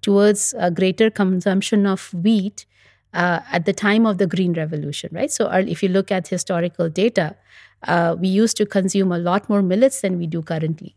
towards 0.01 0.55
a 0.57 0.71
greater 0.71 1.09
consumption 1.09 1.85
of 1.85 2.13
wheat 2.13 2.65
uh, 3.13 3.39
at 3.51 3.65
the 3.65 3.73
time 3.73 4.05
of 4.05 4.17
the 4.17 4.27
Green 4.27 4.53
Revolution, 4.53 5.09
right? 5.11 5.31
So, 5.31 5.47
if 5.47 5.83
you 5.83 5.89
look 5.89 6.11
at 6.11 6.27
historical 6.27 6.89
data, 6.89 7.35
uh, 7.83 8.15
we 8.19 8.27
used 8.27 8.57
to 8.57 8.65
consume 8.65 9.11
a 9.11 9.17
lot 9.17 9.49
more 9.49 9.61
millets 9.61 10.01
than 10.01 10.17
we 10.17 10.27
do 10.27 10.41
currently. 10.41 10.95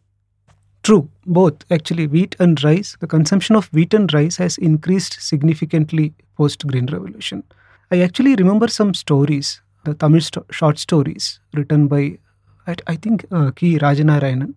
True, 0.83 1.09
both 1.25 1.65
actually, 1.71 2.07
wheat 2.07 2.37
and 2.39 2.63
rice. 2.63 2.97
The 3.01 3.07
consumption 3.07 3.57
of 3.57 3.73
wheat 3.73 3.95
and 3.95 4.13
rice 4.13 4.37
has 4.37 4.59
increased 4.59 5.17
significantly 5.21 6.13
post 6.37 6.67
Green 6.67 6.87
Revolution. 6.87 7.43
I 7.91 8.01
actually 8.01 8.35
remember 8.35 8.69
some 8.69 8.93
stories, 8.93 9.63
the 9.85 9.95
Tamil 9.95 10.21
sto- 10.21 10.45
short 10.51 10.79
stories 10.79 11.41
written 11.55 11.89
by, 11.89 12.19
I, 12.67 12.77
I 12.87 12.97
think, 12.97 13.25
uh, 13.33 13.51
K. 13.53 13.79
Rajanarayanan, 13.79 14.55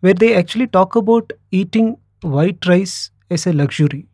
where 0.00 0.14
they 0.14 0.34
actually 0.34 0.66
talk 0.66 0.94
about 0.94 1.32
eating 1.50 1.96
white 2.20 2.66
rice 2.66 3.10
as 3.30 3.46
a 3.46 3.52
luxury 3.52 4.06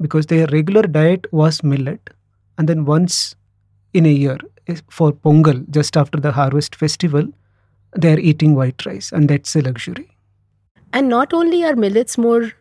because 0.00 0.26
their 0.26 0.46
regular 0.48 0.82
diet 0.82 1.26
was 1.32 1.62
millet, 1.62 2.10
and 2.58 2.68
then 2.68 2.84
once 2.84 3.36
in 3.92 4.06
a 4.06 4.12
year 4.12 4.38
for 4.88 5.12
Pongal, 5.12 5.68
just 5.70 5.96
after 5.96 6.18
the 6.18 6.32
harvest 6.32 6.74
festival, 6.74 7.26
they 7.96 8.12
are 8.12 8.18
eating 8.18 8.54
white 8.54 8.86
rice, 8.86 9.12
and 9.12 9.28
that's 9.28 9.54
a 9.56 9.62
luxury. 9.62 10.16
And 10.92 11.08
not 11.08 11.32
only 11.32 11.64
are 11.64 11.76
millets 11.76 12.16
more 12.18 12.52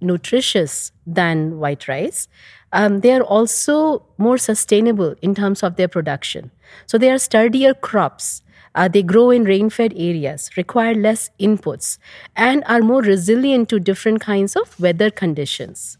nutritious 0.00 0.92
than 1.06 1.58
white 1.58 1.88
rice, 1.88 2.28
um, 2.72 3.00
they 3.00 3.12
are 3.12 3.22
also 3.22 4.04
more 4.16 4.38
sustainable 4.38 5.14
in 5.22 5.34
terms 5.34 5.62
of 5.62 5.76
their 5.76 5.88
production. 5.88 6.50
So 6.86 6.98
they 6.98 7.10
are 7.10 7.18
sturdier 7.18 7.74
crops. 7.74 8.42
Uh, 8.74 8.86
they 8.86 9.02
grow 9.02 9.30
in 9.30 9.44
rain 9.44 9.68
fed 9.70 9.92
areas, 9.96 10.50
require 10.56 10.94
less 10.94 11.30
inputs, 11.40 11.98
and 12.36 12.62
are 12.66 12.80
more 12.80 13.02
resilient 13.02 13.68
to 13.70 13.80
different 13.80 14.20
kinds 14.20 14.54
of 14.54 14.78
weather 14.78 15.10
conditions. 15.10 15.98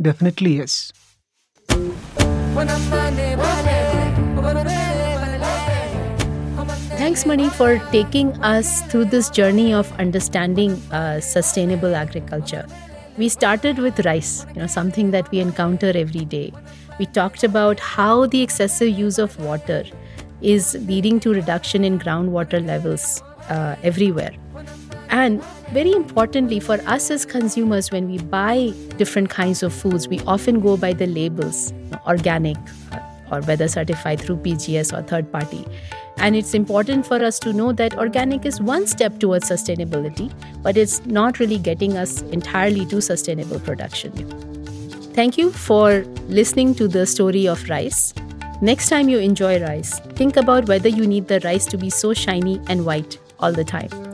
Definitely, 0.00 0.58
yes. 0.58 0.92
Thanks, 6.98 7.24
Mani, 7.26 7.48
for 7.48 7.78
taking 7.90 8.32
us 8.42 8.82
through 8.82 9.06
this 9.06 9.30
journey 9.30 9.72
of 9.72 9.90
understanding 9.98 10.72
uh, 10.92 11.20
sustainable 11.20 11.94
agriculture. 11.94 12.66
We 13.16 13.28
started 13.28 13.78
with 13.78 14.04
rice, 14.04 14.46
you 14.54 14.60
know, 14.60 14.66
something 14.66 15.10
that 15.10 15.30
we 15.30 15.40
encounter 15.40 15.92
every 15.94 16.24
day. 16.24 16.52
We 16.98 17.06
talked 17.06 17.42
about 17.42 17.80
how 17.80 18.26
the 18.26 18.42
excessive 18.42 18.96
use 18.96 19.18
of 19.18 19.38
water 19.40 19.84
is 20.40 20.74
leading 20.86 21.18
to 21.20 21.32
reduction 21.32 21.84
in 21.84 21.98
groundwater 21.98 22.64
levels 22.64 23.22
uh, 23.48 23.76
everywhere. 23.82 24.32
And 25.10 25.42
very 25.72 25.92
importantly, 25.92 26.60
for 26.60 26.80
us 26.86 27.10
as 27.10 27.24
consumers, 27.24 27.90
when 27.90 28.10
we 28.10 28.18
buy 28.18 28.72
different 28.96 29.30
kinds 29.30 29.62
of 29.62 29.72
foods, 29.72 30.08
we 30.08 30.20
often 30.20 30.60
go 30.60 30.76
by 30.76 30.92
the 30.92 31.06
labels, 31.06 31.72
organic 32.06 32.56
uh, 32.92 33.00
or 33.30 33.40
whether 33.42 33.68
certified 33.68 34.20
through 34.20 34.36
PGS 34.36 34.96
or 34.96 35.02
third 35.02 35.30
party. 35.32 35.66
And 36.18 36.34
it's 36.34 36.52
important 36.52 37.06
for 37.06 37.22
us 37.22 37.38
to 37.40 37.52
know 37.52 37.72
that 37.72 37.96
organic 37.96 38.44
is 38.44 38.60
one 38.60 38.86
step 38.86 39.18
towards 39.20 39.48
sustainability, 39.48 40.32
but 40.62 40.76
it's 40.76 41.04
not 41.06 41.38
really 41.38 41.58
getting 41.58 41.96
us 41.96 42.22
entirely 42.22 42.84
to 42.86 43.00
sustainable 43.00 43.60
production. 43.60 44.12
Thank 45.14 45.38
you 45.38 45.50
for 45.50 46.04
listening 46.28 46.74
to 46.76 46.88
the 46.88 47.06
story 47.06 47.46
of 47.46 47.68
rice. 47.68 48.14
Next 48.60 48.88
time 48.88 49.08
you 49.08 49.18
enjoy 49.18 49.62
rice, 49.62 50.00
think 50.16 50.36
about 50.36 50.68
whether 50.68 50.88
you 50.88 51.06
need 51.06 51.28
the 51.28 51.40
rice 51.40 51.66
to 51.66 51.78
be 51.78 51.90
so 51.90 52.12
shiny 52.12 52.60
and 52.66 52.84
white 52.84 53.18
all 53.38 53.52
the 53.52 53.64
time. 53.64 54.07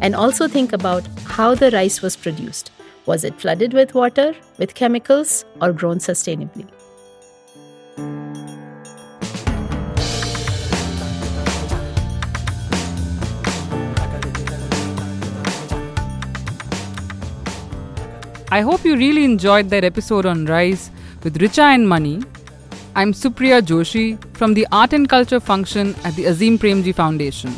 And 0.00 0.14
also 0.14 0.46
think 0.46 0.72
about 0.72 1.06
how 1.24 1.54
the 1.54 1.70
rice 1.70 2.02
was 2.02 2.16
produced. 2.16 2.70
Was 3.06 3.24
it 3.24 3.40
flooded 3.40 3.72
with 3.72 3.94
water, 3.94 4.34
with 4.58 4.74
chemicals, 4.74 5.44
or 5.60 5.72
grown 5.72 5.98
sustainably? 5.98 6.66
I 18.52 18.60
hope 18.60 18.84
you 18.84 18.96
really 18.96 19.24
enjoyed 19.24 19.70
that 19.70 19.82
episode 19.82 20.24
on 20.24 20.46
rice 20.46 20.90
with 21.24 21.38
Richa 21.38 21.74
and 21.74 21.88
Mani. 21.88 22.22
I'm 22.94 23.12
Supriya 23.12 23.60
Joshi 23.60 24.18
from 24.36 24.54
the 24.54 24.66
Art 24.70 24.92
and 24.92 25.08
Culture 25.08 25.40
function 25.40 25.94
at 26.04 26.14
the 26.14 26.26
Azim 26.26 26.58
Premji 26.58 26.94
Foundation. 26.94 27.52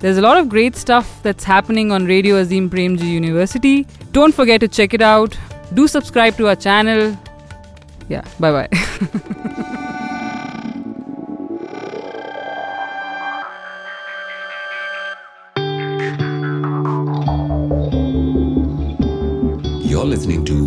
There's 0.00 0.16
a 0.16 0.22
lot 0.22 0.38
of 0.38 0.48
great 0.48 0.76
stuff 0.76 1.22
that's 1.22 1.44
happening 1.44 1.92
on 1.92 2.06
Radio 2.06 2.36
Azim 2.36 2.70
Premji 2.70 3.04
University. 3.04 3.86
Don't 4.12 4.34
forget 4.34 4.60
to 4.60 4.68
check 4.68 4.94
it 4.94 5.02
out. 5.02 5.36
Do 5.74 5.86
subscribe 5.86 6.38
to 6.38 6.48
our 6.48 6.56
channel. 6.56 7.14
Yeah, 8.08 8.24
bye 8.40 8.50
bye. 8.50 8.68
You're 19.84 20.06
listening 20.06 20.46
to 20.46 20.66